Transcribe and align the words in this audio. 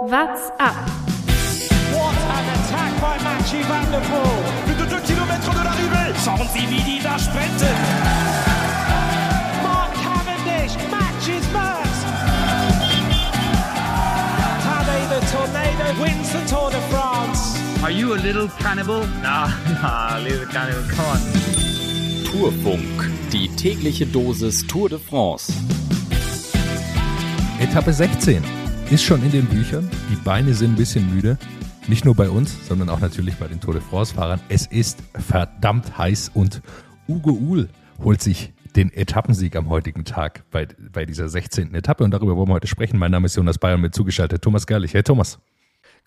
What's 0.00 0.48
up? 0.58 0.76
What 1.92 2.16
an 2.16 2.46
attack 2.56 3.00
by 3.02 3.18
Mathieu 3.22 3.62
Van 3.64 3.84
der 3.92 4.00
Poel. 4.00 4.40
Plus 4.64 4.74
de 4.76 4.86
2 4.86 5.00
km 5.02 5.52
de 5.52 5.62
l'arrivée. 5.62 6.14
Schauen 6.24 6.48
Sie, 6.54 6.66
wie 6.70 6.82
die 6.84 7.02
da 7.02 7.18
sprinten. 7.18 7.76
Mark 9.62 9.92
Cavendish 10.02 10.74
matches 10.90 11.44
Merckx. 11.52 11.92
Tadej 14.64 15.04
the 15.10 15.20
Tornado 15.30 16.02
wins 16.02 16.32
the 16.32 16.48
Tour 16.48 16.70
de 16.70 16.80
France. 16.88 17.60
Are 17.82 17.92
you 17.92 18.14
a 18.14 18.16
little 18.16 18.48
cannibal? 18.58 19.06
Nah, 19.22 19.48
nah, 19.82 20.16
little 20.18 20.46
cannibal, 20.46 20.82
come 20.88 21.08
on. 21.08 21.20
Tourfunk, 22.24 23.10
die 23.32 23.50
tägliche 23.54 24.06
Dosis 24.06 24.66
Tour 24.66 24.88
de 24.88 24.98
France. 24.98 25.52
Etappe 27.60 27.92
16 27.92 28.59
ist 28.90 29.04
schon 29.04 29.22
in 29.22 29.30
den 29.30 29.46
Büchern. 29.46 29.88
Die 30.10 30.16
Beine 30.16 30.52
sind 30.52 30.72
ein 30.72 30.76
bisschen 30.76 31.14
müde. 31.14 31.38
Nicht 31.86 32.04
nur 32.04 32.16
bei 32.16 32.28
uns, 32.28 32.66
sondern 32.66 32.88
auch 32.88 32.98
natürlich 32.98 33.36
bei 33.36 33.46
den 33.46 33.60
Tour 33.60 33.74
de 33.74 33.82
France-Fahrern. 33.82 34.40
Es 34.48 34.66
ist 34.66 34.98
verdammt 35.14 35.96
heiß 35.96 36.32
und 36.34 36.60
Ugo 37.06 37.30
Uhl 37.30 37.68
holt 38.02 38.20
sich 38.20 38.52
den 38.74 38.92
Etappensieg 38.92 39.54
am 39.54 39.68
heutigen 39.68 40.04
Tag 40.04 40.42
bei, 40.50 40.66
bei 40.92 41.06
dieser 41.06 41.28
16. 41.28 41.72
Etappe. 41.72 42.02
Und 42.02 42.10
darüber 42.10 42.36
wollen 42.36 42.48
wir 42.48 42.54
heute 42.54 42.66
sprechen. 42.66 42.98
Mein 42.98 43.12
Name 43.12 43.26
ist 43.26 43.36
Jonas 43.36 43.58
Bayern 43.58 43.80
mit 43.80 43.94
zugeschaltet 43.94 44.42
Thomas 44.42 44.66
Gerlich. 44.66 44.92
Hey 44.92 45.04
Thomas. 45.04 45.38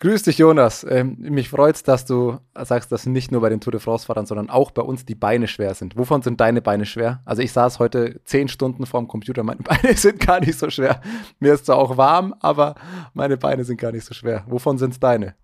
Grüß 0.00 0.24
dich, 0.24 0.38
Jonas. 0.38 0.84
Ähm, 0.88 1.16
mich 1.18 1.48
freut's, 1.48 1.82
dass 1.82 2.04
du 2.04 2.38
sagst, 2.62 2.90
dass 2.92 3.06
nicht 3.06 3.32
nur 3.32 3.40
bei 3.40 3.48
den 3.48 3.60
Tour 3.60 3.70
de 3.70 3.80
France-Fahrern, 3.80 4.26
sondern 4.26 4.50
auch 4.50 4.70
bei 4.70 4.82
uns 4.82 5.04
die 5.04 5.14
Beine 5.14 5.46
schwer 5.46 5.74
sind. 5.74 5.96
Wovon 5.96 6.22
sind 6.22 6.40
deine 6.40 6.60
Beine 6.62 6.84
schwer? 6.84 7.22
Also 7.24 7.42
ich 7.42 7.52
saß 7.52 7.78
heute 7.78 8.20
zehn 8.24 8.48
Stunden 8.48 8.86
vorm 8.86 9.08
Computer, 9.08 9.42
meine 9.42 9.62
Beine 9.62 9.96
sind 9.96 10.20
gar 10.20 10.40
nicht 10.40 10.58
so 10.58 10.68
schwer. 10.70 11.00
Mir 11.38 11.54
ist 11.54 11.66
zwar 11.66 11.76
auch 11.76 11.96
warm, 11.96 12.34
aber 12.40 12.74
meine 13.14 13.36
Beine 13.36 13.64
sind 13.64 13.80
gar 13.80 13.92
nicht 13.92 14.04
so 14.04 14.14
schwer. 14.14 14.44
Wovon 14.48 14.78
sind's 14.78 15.00
deine? 15.00 15.34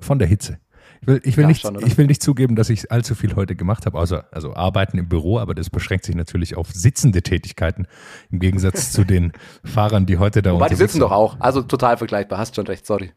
Von 0.00 0.18
der 0.18 0.28
Hitze. 0.28 0.58
Ich 1.02 1.06
will, 1.06 1.20
ich 1.24 1.36
will, 1.36 1.44
Ja, 1.44 1.48
nicht, 1.48 1.62
schon, 1.62 1.86
ich 1.86 1.96
will 1.96 2.06
nicht 2.06 2.22
zugeben, 2.22 2.56
dass 2.56 2.68
ich 2.68 2.92
allzu 2.92 3.14
viel 3.14 3.34
heute 3.34 3.56
gemacht 3.56 3.86
habe, 3.86 3.98
außer 3.98 4.26
also 4.32 4.54
arbeiten 4.54 4.98
im 4.98 5.08
Büro, 5.08 5.38
aber 5.38 5.54
das 5.54 5.70
beschränkt 5.70 6.04
sich 6.04 6.14
natürlich 6.14 6.56
auf 6.56 6.68
sitzende 6.72 7.22
Tätigkeiten 7.22 7.86
im 8.30 8.38
Gegensatz 8.38 8.92
zu 8.92 9.04
den 9.04 9.32
Fahrern, 9.64 10.04
die 10.04 10.18
heute 10.18 10.42
da 10.42 10.52
Wobei, 10.52 10.68
die 10.68 10.74
sitzen 10.74 11.00
doch 11.00 11.12
auch. 11.12 11.36
Also 11.40 11.62
total 11.62 11.96
vergleichbar. 11.96 12.38
Hast 12.38 12.54
schon 12.54 12.66
recht, 12.66 12.86
sorry. 12.86 13.12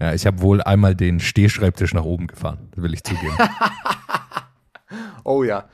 Ja, 0.00 0.14
ich 0.14 0.26
habe 0.26 0.40
wohl 0.40 0.62
einmal 0.62 0.94
den 0.94 1.18
Stehschreibtisch 1.20 1.92
nach 1.92 2.04
oben 2.04 2.28
gefahren, 2.28 2.68
will 2.76 2.94
ich 2.94 3.04
zugeben. 3.04 3.36
Oh 5.24 5.44
ja. 5.44 5.68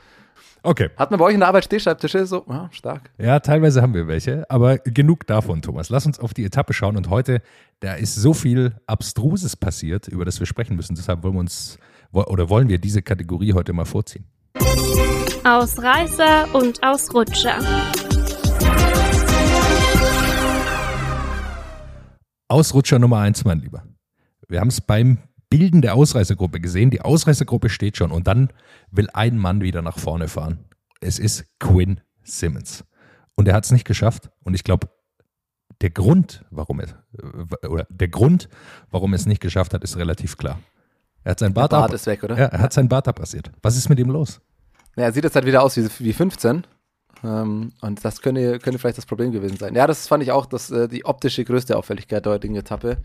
Okay. 0.64 0.90
Hat 0.96 1.12
man 1.12 1.20
bei 1.20 1.26
euch 1.26 1.34
in 1.34 1.40
der 1.40 1.48
Arbeit 1.48 1.66
Stehschreibtische? 1.66 2.26
So, 2.26 2.44
ja, 2.48 2.68
stark. 2.72 3.12
Ja, 3.18 3.38
teilweise 3.38 3.82
haben 3.82 3.94
wir 3.94 4.08
welche, 4.08 4.50
aber 4.50 4.78
genug 4.78 5.28
davon, 5.28 5.62
Thomas. 5.62 5.90
Lass 5.90 6.06
uns 6.06 6.18
auf 6.18 6.34
die 6.34 6.44
Etappe 6.44 6.72
schauen 6.72 6.96
und 6.96 7.08
heute, 7.08 7.40
da 7.78 7.94
ist 7.94 8.16
so 8.16 8.34
viel 8.34 8.74
Abstruses 8.88 9.54
passiert, 9.54 10.08
über 10.08 10.24
das 10.24 10.40
wir 10.40 10.46
sprechen 10.48 10.74
müssen. 10.74 10.96
Deshalb 10.96 11.22
wollen 11.22 11.34
wir 11.34 11.40
uns 11.40 11.78
oder 12.10 12.48
wollen 12.48 12.68
wir 12.68 12.78
diese 12.78 13.02
Kategorie 13.02 13.52
heute 13.52 13.72
mal 13.72 13.84
vorziehen. 13.84 14.24
Ausreißer 15.44 16.52
und 16.54 16.82
Ausrutscher. 16.82 17.58
Ausrutscher 22.48 22.98
Nummer 22.98 23.18
eins, 23.18 23.44
mein 23.44 23.60
Lieber. 23.60 23.84
Wir 24.48 24.60
haben 24.60 24.68
es 24.68 24.80
beim 24.80 25.18
Bilden 25.50 25.82
der 25.82 25.94
Ausreißergruppe 25.94 26.60
gesehen. 26.60 26.90
Die 26.90 27.00
Ausreißergruppe 27.00 27.68
steht 27.68 27.96
schon 27.96 28.10
und 28.10 28.26
dann 28.26 28.50
will 28.90 29.08
ein 29.12 29.38
Mann 29.38 29.60
wieder 29.60 29.82
nach 29.82 29.98
vorne 29.98 30.28
fahren. 30.28 30.64
Es 31.00 31.18
ist 31.18 31.44
Quinn 31.60 32.00
Simmons. 32.22 32.84
Und 33.36 33.48
er 33.48 33.54
hat 33.54 33.64
es 33.64 33.72
nicht 33.72 33.84
geschafft. 33.84 34.30
Und 34.42 34.54
ich 34.54 34.64
glaube, 34.64 34.88
der 35.80 35.90
Grund, 35.90 36.44
warum 36.50 36.80
er, 36.80 36.88
äh, 37.62 37.66
oder 37.66 37.86
der 37.90 38.08
Grund, 38.08 38.48
warum 38.90 39.12
er 39.12 39.16
es 39.16 39.26
nicht 39.26 39.40
geschafft 39.40 39.74
hat, 39.74 39.84
ist 39.84 39.96
relativ 39.96 40.36
klar. 40.36 40.58
Er 41.24 41.32
hat 41.32 41.38
sein 41.38 41.54
Bart, 41.54 41.70
Bart 41.70 41.90
ab, 41.90 41.94
ist 41.94 42.06
weg, 42.06 42.22
oder? 42.22 42.38
Ja, 42.38 42.46
er 42.46 42.60
hat 42.60 42.72
sein 42.72 42.88
Bart 42.88 43.08
abrasiert. 43.08 43.50
Was 43.62 43.76
ist 43.76 43.88
mit 43.88 43.98
ihm 43.98 44.10
los? 44.10 44.40
Ja, 44.96 45.04
er 45.04 45.12
sieht 45.12 45.24
jetzt 45.24 45.34
halt 45.34 45.46
wieder 45.46 45.62
aus 45.62 45.76
wie, 45.76 45.88
wie 45.98 46.12
15. 46.12 46.66
Ähm, 47.22 47.72
und 47.80 48.04
das 48.04 48.20
könnte, 48.20 48.58
könnte 48.58 48.78
vielleicht 48.78 48.98
das 48.98 49.06
Problem 49.06 49.32
gewesen 49.32 49.56
sein. 49.56 49.74
Ja, 49.74 49.86
das 49.86 50.06
fand 50.06 50.22
ich 50.22 50.32
auch 50.32 50.46
das, 50.46 50.70
äh, 50.70 50.88
die 50.88 51.04
optische 51.04 51.44
größte 51.44 51.76
Auffälligkeit 51.76 52.24
der 52.24 52.32
heutigen 52.32 52.56
Etappe. 52.56 52.98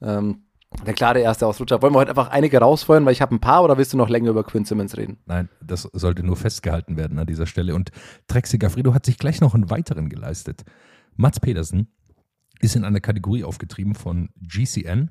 Ähm, 0.00 0.44
der 0.86 0.94
klare 0.94 1.20
erste 1.20 1.46
Ausrutscher. 1.46 1.82
Wollen 1.82 1.94
wir 1.94 1.98
heute 1.98 2.10
einfach 2.10 2.28
einige 2.28 2.58
rausfeuern, 2.58 3.04
weil 3.04 3.12
ich 3.12 3.22
habe 3.22 3.34
ein 3.34 3.40
paar 3.40 3.64
oder 3.64 3.78
willst 3.78 3.92
du 3.92 3.96
noch 3.96 4.08
länger 4.08 4.30
über 4.30 4.44
Quinn 4.44 4.64
Simmons 4.64 4.96
reden? 4.96 5.18
Nein, 5.26 5.48
das 5.62 5.82
sollte 5.92 6.22
nur 6.22 6.36
festgehalten 6.36 6.96
werden 6.96 7.18
an 7.18 7.26
dieser 7.26 7.46
Stelle. 7.46 7.74
Und 7.74 7.90
Trexi 8.26 8.58
Gaffredo 8.58 8.94
hat 8.94 9.06
sich 9.06 9.18
gleich 9.18 9.40
noch 9.40 9.54
einen 9.54 9.70
weiteren 9.70 10.08
geleistet. 10.08 10.64
Mats 11.16 11.40
Pedersen 11.40 11.88
ist 12.60 12.76
in 12.76 12.84
einer 12.84 13.00
Kategorie 13.00 13.44
aufgetrieben 13.44 13.94
von 13.94 14.30
GCN. 14.40 15.10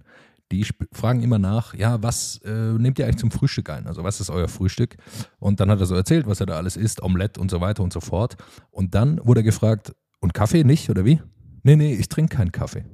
Die 0.51 0.65
fragen 0.93 1.21
immer 1.21 1.39
nach, 1.39 1.73
ja, 1.73 2.01
was 2.01 2.39
äh, 2.45 2.49
nehmt 2.49 2.97
ihr 2.99 3.05
eigentlich 3.05 3.17
zum 3.17 3.31
Frühstück 3.31 3.69
ein? 3.69 3.85
Also 3.85 4.03
was 4.03 4.21
ist 4.21 4.29
euer 4.29 4.47
Frühstück? 4.47 4.95
Und 5.39 5.59
dann 5.59 5.69
hat 5.69 5.79
er 5.79 5.85
so 5.85 5.95
erzählt, 5.95 6.25
was 6.25 6.39
er 6.39 6.45
da 6.45 6.55
alles 6.55 6.77
isst, 6.77 7.03
Omelette 7.03 7.41
und 7.41 7.51
so 7.51 7.59
weiter 7.59 7.83
und 7.83 7.91
so 7.91 7.99
fort. 7.99 8.37
Und 8.71 8.95
dann 8.95 9.19
wurde 9.25 9.41
er 9.41 9.43
gefragt, 9.43 9.93
und 10.19 10.33
Kaffee 10.33 10.63
nicht, 10.63 10.89
oder 10.89 11.03
wie? 11.05 11.21
Nee, 11.63 11.75
nee, 11.75 11.93
ich 11.93 12.07
trinke 12.09 12.37
keinen 12.37 12.51
Kaffee. 12.51 12.85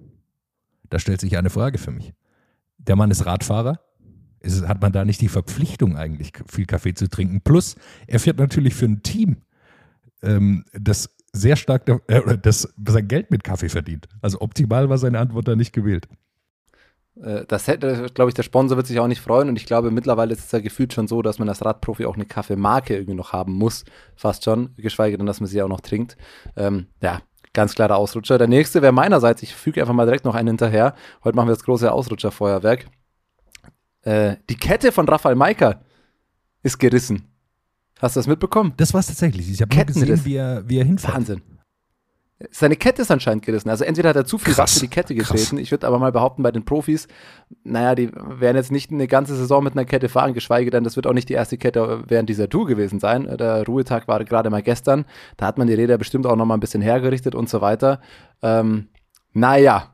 Da 0.89 0.99
stellt 0.99 1.21
sich 1.21 1.37
eine 1.37 1.49
Frage 1.49 1.77
für 1.77 1.91
mich. 1.91 2.13
Der 2.77 2.95
Mann 2.95 3.11
ist 3.11 3.25
Radfahrer, 3.25 3.79
es- 4.39 4.67
hat 4.67 4.81
man 4.81 4.91
da 4.91 5.05
nicht 5.05 5.21
die 5.21 5.29
Verpflichtung 5.29 5.95
eigentlich 5.97 6.33
viel 6.47 6.65
Kaffee 6.65 6.93
zu 6.93 7.09
trinken? 7.09 7.41
Plus, 7.41 7.75
er 8.07 8.19
fährt 8.19 8.37
natürlich 8.39 8.73
für 8.75 8.85
ein 8.85 9.03
Team, 9.03 9.37
ähm, 10.21 10.65
das 10.73 11.15
sehr 11.31 11.55
stark, 11.55 11.87
äh, 12.07 12.37
das 12.37 12.73
sein 12.87 13.07
Geld 13.07 13.31
mit 13.31 13.43
Kaffee 13.43 13.69
verdient. 13.69 14.07
Also 14.21 14.41
optimal 14.41 14.89
war 14.89 14.97
seine 14.97 15.19
Antwort 15.19 15.47
da 15.47 15.55
nicht 15.55 15.73
gewählt. 15.73 16.07
Äh, 17.21 17.45
das 17.47 17.67
hätte, 17.67 18.07
glaube 18.13 18.29
ich, 18.29 18.35
der 18.35 18.43
Sponsor 18.43 18.77
wird 18.77 18.87
sich 18.87 18.99
auch 18.99 19.07
nicht 19.07 19.21
freuen. 19.21 19.49
Und 19.49 19.55
ich 19.55 19.65
glaube, 19.65 19.91
mittlerweile 19.91 20.33
ist 20.33 20.45
es 20.45 20.51
ja 20.51 20.59
gefühlt 20.59 20.93
schon 20.93 21.07
so, 21.07 21.21
dass 21.21 21.39
man 21.39 21.49
als 21.49 21.63
Radprofi 21.63 22.05
auch 22.05 22.15
eine 22.15 22.25
Kaffeemarke 22.25 22.93
irgendwie 22.95 23.15
noch 23.15 23.33
haben 23.33 23.53
muss. 23.53 23.83
Fast 24.15 24.43
schon. 24.43 24.75
Geschweige 24.77 25.17
denn, 25.17 25.25
dass 25.25 25.39
man 25.39 25.47
sie 25.47 25.61
auch 25.61 25.67
noch 25.69 25.81
trinkt. 25.81 26.17
Ähm, 26.55 26.87
ja, 27.01 27.21
ganz 27.53 27.75
klarer 27.75 27.95
Ausrutscher. 27.95 28.37
Der 28.37 28.47
nächste 28.47 28.81
wäre 28.81 28.91
meinerseits, 28.91 29.43
ich 29.43 29.53
füge 29.55 29.81
einfach 29.81 29.93
mal 29.93 30.05
direkt 30.05 30.25
noch 30.25 30.35
einen 30.35 30.49
hinterher. 30.49 30.95
Heute 31.23 31.35
machen 31.35 31.47
wir 31.47 31.55
das 31.55 31.63
große 31.63 31.91
Ausrutscherfeuerwerk. 31.91 32.87
Äh, 34.01 34.37
die 34.49 34.55
Kette 34.55 34.91
von 34.91 35.07
Rafael 35.07 35.35
Maika 35.35 35.81
ist 36.61 36.77
gerissen. 36.79 37.27
Hast 37.99 38.15
du 38.15 38.19
das 38.19 38.27
mitbekommen? 38.27 38.73
Das 38.77 38.93
war 38.93 38.99
es 38.99 39.07
tatsächlich. 39.07 39.49
Ich 39.49 39.61
habe 39.61 39.85
gesehen, 39.85 40.25
wie 40.25 40.35
er, 40.35 40.67
wie 40.67 40.77
er 40.77 40.85
hinfährt. 40.85 41.13
Wahnsinn. 41.13 41.41
Seine 42.51 42.75
Kette 42.75 43.01
ist 43.01 43.11
anscheinend 43.11 43.45
gerissen. 43.45 43.69
Also 43.69 43.83
entweder 43.83 44.09
hat 44.09 44.15
er 44.15 44.25
zu 44.25 44.37
viel 44.37 44.53
Krass, 44.53 44.71
Krass, 44.71 44.73
für 44.75 44.79
die 44.81 44.87
Kette 44.89 45.15
krass. 45.15 45.29
getreten. 45.29 45.57
Ich 45.57 45.71
würde 45.71 45.87
aber 45.87 45.99
mal 45.99 46.11
behaupten, 46.11 46.43
bei 46.43 46.51
den 46.51 46.65
Profis, 46.65 47.07
naja, 47.63 47.95
die 47.95 48.11
werden 48.13 48.57
jetzt 48.57 48.71
nicht 48.71 48.91
eine 48.91 49.07
ganze 49.07 49.35
Saison 49.35 49.63
mit 49.63 49.73
einer 49.73 49.85
Kette 49.85 50.09
fahren, 50.09 50.33
geschweige 50.33 50.69
denn, 50.71 50.83
das 50.83 50.95
wird 50.95 51.07
auch 51.07 51.13
nicht 51.13 51.29
die 51.29 51.33
erste 51.33 51.57
Kette 51.57 52.03
während 52.07 52.29
dieser 52.29 52.49
Tour 52.49 52.65
gewesen 52.65 52.99
sein. 52.99 53.23
Der 53.37 53.65
Ruhetag 53.65 54.07
war 54.07 54.23
gerade 54.25 54.49
mal 54.49 54.61
gestern. 54.61 55.05
Da 55.37 55.45
hat 55.45 55.57
man 55.57 55.67
die 55.67 55.73
Räder 55.73 55.97
bestimmt 55.97 56.25
auch 56.25 56.35
noch 56.35 56.45
mal 56.45 56.55
ein 56.55 56.59
bisschen 56.59 56.81
hergerichtet 56.81 57.35
und 57.35 57.49
so 57.49 57.61
weiter. 57.61 58.01
Ähm, 58.41 58.87
naja, 59.33 59.93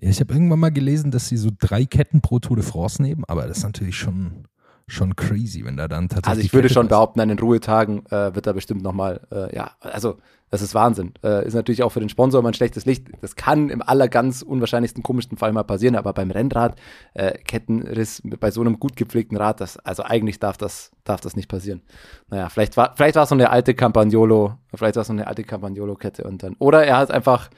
Ja, 0.00 0.08
ich 0.10 0.20
habe 0.20 0.32
irgendwann 0.34 0.58
mal 0.60 0.72
gelesen, 0.72 1.10
dass 1.10 1.28
sie 1.28 1.36
so 1.36 1.50
drei 1.58 1.84
Ketten 1.84 2.20
pro 2.20 2.38
Tour 2.40 2.56
de 2.56 2.64
France 2.64 3.00
nehmen, 3.00 3.24
aber 3.28 3.46
das 3.46 3.58
ist 3.58 3.64
natürlich 3.64 3.96
schon, 3.96 4.48
schon 4.88 5.14
crazy, 5.16 5.64
wenn 5.64 5.76
da 5.76 5.86
dann 5.88 6.08
tatsächlich. 6.08 6.28
also 6.28 6.40
ich 6.40 6.52
würde 6.52 6.68
Kette 6.68 6.74
schon 6.74 6.88
behaupten, 6.88 7.20
an 7.20 7.28
den 7.28 7.38
Ruhetagen 7.38 8.04
äh, 8.06 8.34
wird 8.34 8.46
da 8.46 8.52
bestimmt 8.52 8.82
noch 8.82 8.92
mal, 8.92 9.20
äh, 9.30 9.54
ja, 9.54 9.70
also 9.80 10.18
das 10.52 10.60
ist 10.60 10.74
Wahnsinn. 10.74 11.14
Äh, 11.24 11.46
ist 11.46 11.54
natürlich 11.54 11.82
auch 11.82 11.88
für 11.88 12.00
den 12.00 12.10
Sponsor 12.10 12.40
immer 12.40 12.50
ein 12.50 12.54
schlechtes 12.54 12.84
Licht. 12.84 13.06
Das 13.22 13.36
kann 13.36 13.70
im 13.70 13.80
aller 13.80 14.06
ganz 14.06 14.42
unwahrscheinlichsten, 14.42 15.02
komischsten 15.02 15.38
Fall 15.38 15.50
mal 15.54 15.62
passieren, 15.62 15.96
aber 15.96 16.12
beim 16.12 16.30
Rennrad, 16.30 16.78
äh, 17.14 17.38
Kettenriss 17.38 18.20
bei 18.38 18.50
so 18.50 18.60
einem 18.60 18.78
gut 18.78 18.94
gepflegten 18.94 19.38
Rad, 19.38 19.62
das, 19.62 19.78
also 19.78 20.02
eigentlich 20.02 20.40
darf 20.40 20.58
das, 20.58 20.90
darf 21.04 21.22
das 21.22 21.36
nicht 21.36 21.48
passieren. 21.48 21.80
Naja, 22.28 22.50
vielleicht 22.50 22.76
war, 22.76 22.92
vielleicht 22.94 23.16
war 23.16 23.22
es 23.22 23.30
so 23.30 23.34
eine 23.34 23.48
alte 23.48 23.72
Campagnolo, 23.72 24.58
vielleicht 24.74 24.96
war 24.96 25.00
es 25.00 25.06
so 25.06 25.14
eine 25.14 25.26
alte 25.26 25.42
Campagnolo-Kette 25.42 26.24
und 26.24 26.42
dann, 26.42 26.54
oder 26.58 26.84
er 26.84 26.98
hat 26.98 27.10
einfach 27.10 27.48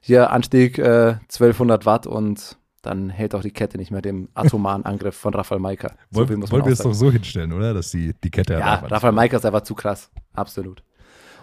hier 0.00 0.30
Anstieg 0.30 0.78
äh, 0.78 1.16
1200 1.22 1.86
Watt 1.86 2.06
und 2.06 2.56
dann 2.82 3.10
hält 3.10 3.34
auch 3.34 3.42
die 3.42 3.50
Kette 3.50 3.78
nicht 3.78 3.90
mehr 3.90 4.02
dem 4.02 4.28
atomaren 4.34 4.84
Angriff 4.84 5.16
von 5.16 5.34
Rafael 5.34 5.60
Maika. 5.60 5.88
So 6.12 6.20
Woll, 6.20 6.28
wollen 6.28 6.66
wir 6.66 6.72
es 6.72 6.78
doch 6.78 6.94
so 6.94 7.10
hinstellen, 7.10 7.52
oder? 7.52 7.74
Dass 7.74 7.90
die, 7.90 8.14
die 8.22 8.30
Kette 8.30 8.52
Ja. 8.52 8.76
Rafael 8.76 9.12
Maika 9.12 9.38
ist 9.38 9.44
einfach 9.44 9.62
zu 9.62 9.74
krass. 9.74 10.12
Absolut. 10.34 10.84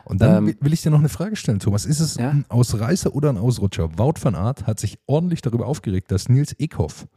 Und 0.05 0.21
dann 0.21 0.47
Ähm, 0.47 0.55
will- 0.59 0.73
ich 0.73 0.81
dir 0.81 0.89
noch 0.91 0.99
eine 0.99 1.09
Frage 1.09 1.35
stellen, 1.35 1.59
Thomas. 1.59 1.85
Ist 1.85 1.99
es 1.99 2.15
Ja? 2.15 2.29
ein 2.31 2.45
Ausreißer 2.49 3.13
oder 3.15 3.29
ein 3.29 3.37
Ausrutscher? 3.37 3.97
Wout 3.97 4.15
van 4.21 4.35
Aert 4.35 4.67
hat 4.67 4.79
sich 4.79 4.99
ordentlich 5.07 5.41
darüber 5.41 5.67
aufgeregt, 5.67 6.11
dass 6.11 6.29
Nils 6.29 6.53
Eckhoff 6.59 7.07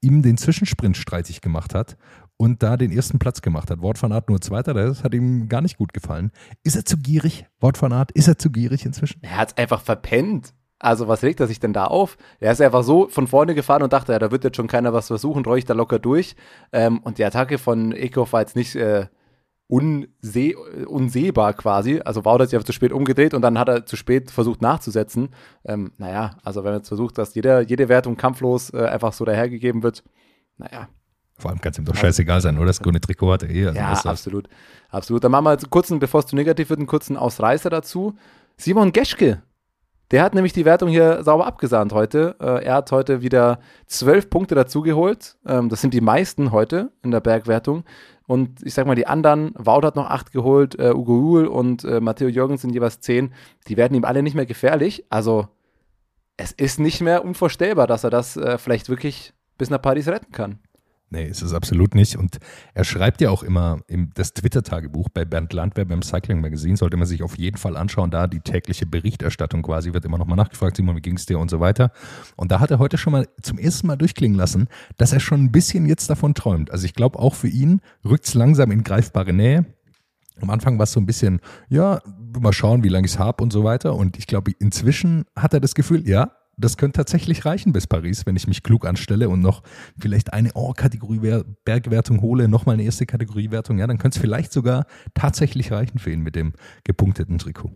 ihm 0.00 0.22
den 0.22 0.36
Zwischensprint 0.36 0.96
streitig 0.96 1.40
gemacht 1.40 1.74
hat 1.74 1.96
und 2.36 2.62
da 2.62 2.76
den 2.76 2.90
ersten 2.92 3.18
Platz 3.18 3.42
gemacht 3.42 3.70
hat. 3.70 3.82
Wout 3.82 3.94
van 4.00 4.12
Aert 4.12 4.28
nur 4.28 4.40
Zweiter, 4.40 4.72
das 4.74 5.04
hat 5.04 5.12
ihm 5.14 5.48
gar 5.48 5.60
nicht 5.60 5.76
gut 5.76 5.92
gefallen. 5.92 6.30
Ist 6.62 6.76
er 6.76 6.84
zu 6.84 6.96
gierig? 6.96 7.46
Wout 7.60 7.72
van 7.80 7.92
Aert, 7.92 8.12
ist 8.12 8.28
er 8.28 8.38
zu 8.38 8.50
gierig 8.50 8.86
inzwischen? 8.86 9.20
Er 9.22 9.36
hat 9.36 9.50
es 9.52 9.56
einfach 9.58 9.80
verpennt. 9.82 10.54
Also 10.82 11.08
was 11.08 11.22
regt 11.22 11.40
er 11.40 11.46
sich 11.46 11.60
denn 11.60 11.74
da 11.74 11.84
auf? 11.84 12.16
Er 12.38 12.52
ist 12.52 12.62
einfach 12.62 12.82
so 12.84 13.08
von 13.08 13.26
vorne 13.26 13.54
gefahren 13.54 13.82
und 13.82 13.92
dachte, 13.92 14.12
ja, 14.12 14.18
da 14.18 14.30
wird 14.30 14.44
jetzt 14.44 14.56
schon 14.56 14.66
keiner 14.66 14.94
was 14.94 15.08
versuchen, 15.08 15.44
roll 15.44 15.58
ich 15.58 15.66
da 15.66 15.74
locker 15.74 15.98
durch. 15.98 16.36
Ähm, 16.72 17.00
und 17.00 17.18
die 17.18 17.24
Attacke 17.24 17.58
von 17.58 17.92
Eckhoff 17.92 18.32
war 18.32 18.40
jetzt 18.40 18.56
nicht, 18.56 18.74
äh, 18.76 19.06
unseh, 19.70 20.56
unsehbar 20.86 21.54
quasi. 21.54 22.00
Also 22.04 22.24
Wout 22.24 22.40
hat 22.40 22.48
sich 22.48 22.56
einfach 22.56 22.66
zu 22.66 22.72
spät 22.72 22.92
umgedreht 22.92 23.34
und 23.34 23.42
dann 23.42 23.58
hat 23.58 23.68
er 23.68 23.86
zu 23.86 23.96
spät 23.96 24.30
versucht 24.30 24.60
nachzusetzen. 24.60 25.28
Ähm, 25.64 25.92
naja, 25.96 26.36
also 26.42 26.64
wenn 26.64 26.72
man 26.72 26.80
jetzt 26.80 26.88
versucht, 26.88 27.16
dass 27.18 27.34
jeder, 27.34 27.60
jede 27.60 27.88
Wertung 27.88 28.16
kampflos 28.16 28.70
äh, 28.74 28.78
einfach 28.78 29.12
so 29.12 29.24
dahergegeben 29.24 29.82
wird, 29.82 30.02
naja. 30.58 30.88
Vor 31.38 31.50
allem 31.50 31.60
kann 31.60 31.72
es 31.72 31.78
ihm 31.78 31.84
doch 31.84 31.94
scheißegal 31.94 32.40
sein, 32.40 32.58
oder? 32.58 32.66
Das 32.66 32.82
grüne 32.82 33.00
Trikot 33.00 33.32
hat 33.32 33.44
er 33.44 33.50
eh. 33.50 33.66
Also 33.68 33.78
Ja, 33.78 33.92
absolut. 33.92 34.48
Absolut. 34.90 35.24
Dann 35.24 35.30
machen 35.30 35.44
wir 35.44 35.52
jetzt 35.52 35.70
kurz, 35.70 35.90
einen, 35.90 36.00
bevor 36.00 36.20
es 36.20 36.26
zu 36.26 36.36
negativ 36.36 36.68
wird, 36.68 36.80
einen 36.80 36.86
kurzen 36.86 37.16
Ausreißer 37.16 37.70
dazu. 37.70 38.14
Simon 38.56 38.92
Geschke. 38.92 39.42
Der 40.10 40.24
hat 40.24 40.34
nämlich 40.34 40.52
die 40.52 40.64
Wertung 40.64 40.88
hier 40.88 41.22
sauber 41.22 41.46
abgesahnt 41.46 41.92
heute. 41.92 42.34
Äh, 42.40 42.64
er 42.64 42.74
hat 42.74 42.90
heute 42.90 43.22
wieder 43.22 43.60
zwölf 43.86 44.28
Punkte 44.28 44.56
dazugeholt. 44.56 45.36
Ähm, 45.46 45.68
das 45.68 45.80
sind 45.80 45.94
die 45.94 46.00
meisten 46.00 46.50
heute 46.50 46.90
in 47.02 47.12
der 47.12 47.20
Bergwertung. 47.20 47.84
Und 48.30 48.64
ich 48.64 48.74
sag 48.74 48.86
mal, 48.86 48.94
die 48.94 49.08
anderen, 49.08 49.52
Wout 49.58 49.82
hat 49.82 49.96
noch 49.96 50.08
acht 50.08 50.30
geholt, 50.30 50.78
äh, 50.78 50.92
Ugo 50.94 51.14
Huhl 51.14 51.46
und 51.48 51.82
äh, 51.82 52.00
Matteo 52.00 52.28
Jürgens 52.28 52.60
sind 52.62 52.72
jeweils 52.72 53.00
zehn. 53.00 53.34
Die 53.66 53.76
werden 53.76 53.96
ihm 53.96 54.04
alle 54.04 54.22
nicht 54.22 54.36
mehr 54.36 54.46
gefährlich. 54.46 55.04
Also 55.10 55.48
es 56.36 56.52
ist 56.52 56.78
nicht 56.78 57.00
mehr 57.00 57.24
unvorstellbar, 57.24 57.88
dass 57.88 58.04
er 58.04 58.10
das 58.10 58.36
äh, 58.36 58.56
vielleicht 58.56 58.88
wirklich 58.88 59.34
bis 59.58 59.68
nach 59.68 59.82
Paris 59.82 60.06
retten 60.06 60.30
kann. 60.30 60.60
Nee, 61.12 61.26
ist 61.26 61.42
es 61.42 61.52
absolut 61.52 61.96
nicht. 61.96 62.16
Und 62.16 62.38
er 62.72 62.84
schreibt 62.84 63.20
ja 63.20 63.30
auch 63.30 63.42
immer 63.42 63.80
im, 63.88 64.10
das 64.14 64.32
Twitter-Tagebuch 64.32 65.08
bei 65.08 65.24
Bernd 65.24 65.52
Landwehr 65.52 65.84
beim 65.84 66.02
Cycling 66.02 66.40
Magazine, 66.40 66.76
sollte 66.76 66.96
man 66.96 67.08
sich 67.08 67.24
auf 67.24 67.36
jeden 67.36 67.56
Fall 67.56 67.76
anschauen. 67.76 68.12
Da 68.12 68.28
die 68.28 68.38
tägliche 68.38 68.86
Berichterstattung 68.86 69.62
quasi 69.62 69.92
wird 69.92 70.04
immer 70.04 70.18
nochmal 70.18 70.36
nachgefragt, 70.36 70.76
Simon, 70.76 70.96
wie 70.96 71.00
ging 71.00 71.16
es 71.16 71.26
dir 71.26 71.40
und 71.40 71.50
so 71.50 71.58
weiter. 71.58 71.90
Und 72.36 72.52
da 72.52 72.60
hat 72.60 72.70
er 72.70 72.78
heute 72.78 72.96
schon 72.96 73.12
mal 73.12 73.28
zum 73.42 73.58
ersten 73.58 73.88
Mal 73.88 73.96
durchklingen 73.96 74.38
lassen, 74.38 74.68
dass 74.98 75.12
er 75.12 75.18
schon 75.18 75.42
ein 75.42 75.52
bisschen 75.52 75.84
jetzt 75.84 76.08
davon 76.08 76.34
träumt. 76.34 76.70
Also 76.70 76.84
ich 76.84 76.94
glaube, 76.94 77.18
auch 77.18 77.34
für 77.34 77.48
ihn 77.48 77.80
rückt 78.04 78.26
es 78.26 78.34
langsam 78.34 78.70
in 78.70 78.84
greifbare 78.84 79.32
Nähe. 79.32 79.66
Am 80.40 80.48
Anfang 80.50 80.78
war 80.78 80.84
es 80.84 80.92
so 80.92 81.00
ein 81.00 81.06
bisschen, 81.06 81.40
ja, 81.68 82.00
mal 82.38 82.52
schauen, 82.52 82.84
wie 82.84 82.88
lange 82.88 83.06
ich 83.06 83.14
es 83.14 83.18
habe 83.18 83.42
und 83.42 83.52
so 83.52 83.64
weiter. 83.64 83.96
Und 83.96 84.16
ich 84.16 84.28
glaube, 84.28 84.52
inzwischen 84.60 85.24
hat 85.34 85.54
er 85.54 85.60
das 85.60 85.74
Gefühl, 85.74 86.08
ja, 86.08 86.30
das 86.60 86.76
könnte 86.76 86.98
tatsächlich 86.98 87.44
reichen 87.44 87.72
bis 87.72 87.86
Paris, 87.86 88.26
wenn 88.26 88.36
ich 88.36 88.46
mich 88.46 88.62
klug 88.62 88.86
anstelle 88.86 89.28
und 89.28 89.40
noch 89.40 89.62
vielleicht 89.98 90.32
eine 90.32 90.50
oh, 90.54 90.72
Kategorie 90.72 91.42
Bergwertung 91.64 92.20
hole, 92.22 92.48
nochmal 92.48 92.74
eine 92.74 92.84
erste 92.84 93.06
Kategoriewertung. 93.06 93.78
Ja, 93.78 93.86
dann 93.86 93.98
könnte 93.98 94.16
es 94.16 94.20
vielleicht 94.20 94.52
sogar 94.52 94.86
tatsächlich 95.14 95.72
reichen 95.72 95.98
für 95.98 96.10
ihn 96.10 96.20
mit 96.20 96.36
dem 96.36 96.52
gepunkteten 96.84 97.38
Trikot. 97.38 97.70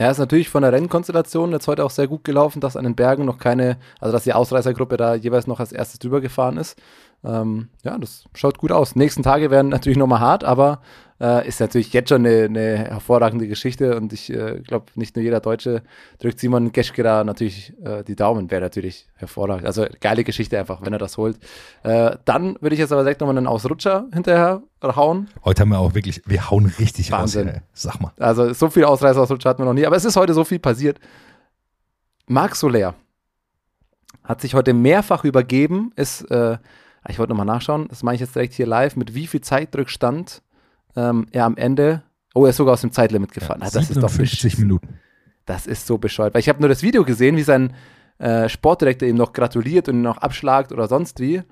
Ja, 0.00 0.12
ist 0.12 0.18
natürlich 0.18 0.48
von 0.48 0.62
der 0.62 0.72
Rennkonstellation 0.72 1.50
jetzt 1.50 1.66
heute 1.66 1.84
auch 1.84 1.90
sehr 1.90 2.06
gut 2.06 2.22
gelaufen, 2.22 2.60
dass 2.60 2.76
an 2.76 2.84
den 2.84 2.94
Bergen 2.94 3.24
noch 3.24 3.38
keine, 3.38 3.78
also 3.98 4.12
dass 4.12 4.22
die 4.22 4.32
Ausreißergruppe 4.32 4.96
da 4.96 5.16
jeweils 5.16 5.48
noch 5.48 5.58
als 5.58 5.72
erstes 5.72 5.98
drüber 5.98 6.20
gefahren 6.20 6.56
ist. 6.56 6.80
Ähm, 7.24 7.68
ja, 7.82 7.98
das 7.98 8.24
schaut 8.34 8.58
gut 8.58 8.70
aus. 8.70 8.94
Nächsten 8.94 9.22
Tage 9.22 9.50
werden 9.50 9.68
natürlich 9.68 9.98
nochmal 9.98 10.20
hart, 10.20 10.44
aber 10.44 10.80
äh, 11.20 11.46
ist 11.48 11.60
natürlich 11.60 11.92
jetzt 11.92 12.10
schon 12.10 12.24
eine, 12.24 12.44
eine 12.44 12.78
hervorragende 12.78 13.48
Geschichte 13.48 13.96
und 13.96 14.12
ich 14.12 14.32
äh, 14.32 14.60
glaube, 14.60 14.86
nicht 14.94 15.16
nur 15.16 15.24
jeder 15.24 15.40
Deutsche 15.40 15.82
drückt 16.20 16.38
Simon 16.38 16.70
Geschke 16.70 17.02
da 17.02 17.24
natürlich 17.24 17.74
äh, 17.84 18.04
die 18.04 18.14
Daumen, 18.14 18.50
wäre 18.50 18.60
natürlich 18.60 19.08
hervorragend. 19.16 19.66
Also 19.66 19.86
geile 20.00 20.22
Geschichte 20.22 20.58
einfach, 20.58 20.80
wenn 20.82 20.92
er 20.92 21.00
das 21.00 21.16
holt. 21.16 21.38
Äh, 21.82 22.16
dann 22.24 22.56
würde 22.60 22.74
ich 22.74 22.80
jetzt 22.80 22.92
aber 22.92 23.02
direkt 23.02 23.20
nochmal 23.20 23.36
einen 23.36 23.48
Ausrutscher 23.48 24.06
hinterher 24.12 24.62
hauen. 24.82 25.28
Heute 25.44 25.62
haben 25.62 25.70
wir 25.70 25.80
auch 25.80 25.94
wirklich, 25.94 26.22
wir 26.26 26.50
hauen 26.50 26.66
richtig 26.78 27.10
Wahnsinn. 27.10 27.48
raus. 27.48 27.56
Ey. 27.56 27.62
Sag 27.72 28.00
mal. 28.00 28.12
Also 28.18 28.52
so 28.52 28.70
viel 28.70 28.84
Ausreißerausrutscher 28.84 29.50
hatten 29.50 29.62
wir 29.62 29.66
noch 29.66 29.74
nie, 29.74 29.86
aber 29.86 29.96
es 29.96 30.04
ist 30.04 30.16
heute 30.16 30.34
so 30.34 30.44
viel 30.44 30.60
passiert. 30.60 31.00
Marc 32.28 32.54
Soler 32.54 32.94
hat 34.22 34.40
sich 34.40 34.54
heute 34.54 34.72
mehrfach 34.74 35.24
übergeben, 35.24 35.90
ist, 35.96 36.30
äh, 36.30 36.58
ich 37.08 37.18
wollte 37.18 37.30
nochmal 37.30 37.46
nachschauen, 37.46 37.88
das 37.88 38.02
mache 38.02 38.16
ich 38.16 38.20
jetzt 38.20 38.34
direkt 38.34 38.54
hier 38.54 38.66
live, 38.66 38.96
mit 38.96 39.14
wie 39.14 39.26
viel 39.26 39.40
Zeitrückstand 39.40 40.42
ähm, 40.96 41.26
er 41.30 41.44
am 41.44 41.56
Ende, 41.56 42.02
oh, 42.34 42.44
er 42.44 42.50
ist 42.50 42.56
sogar 42.56 42.74
aus 42.74 42.80
dem 42.80 42.92
Zeitlimit 42.92 43.32
gefahren. 43.32 43.62
Ah, 43.62 43.70
das 43.70 43.90
ist 43.90 43.96
doch 43.96 44.08
57 44.08 44.20
beschissen. 44.20 44.66
Minuten. 44.66 44.98
Das 45.46 45.66
ist 45.66 45.86
so 45.86 45.98
bescheuert. 45.98 46.34
Weil 46.34 46.40
ich 46.40 46.48
habe 46.48 46.60
nur 46.60 46.68
das 46.68 46.82
Video 46.82 47.04
gesehen, 47.04 47.36
wie 47.36 47.42
sein 47.42 47.74
äh, 48.18 48.48
Sportdirektor 48.48 49.08
ihm 49.08 49.16
noch 49.16 49.32
gratuliert 49.32 49.88
und 49.88 49.96
ihn 49.96 50.02
noch 50.02 50.18
abschlagt 50.18 50.72
oder 50.72 50.88
sonst 50.88 51.20
wie. 51.20 51.42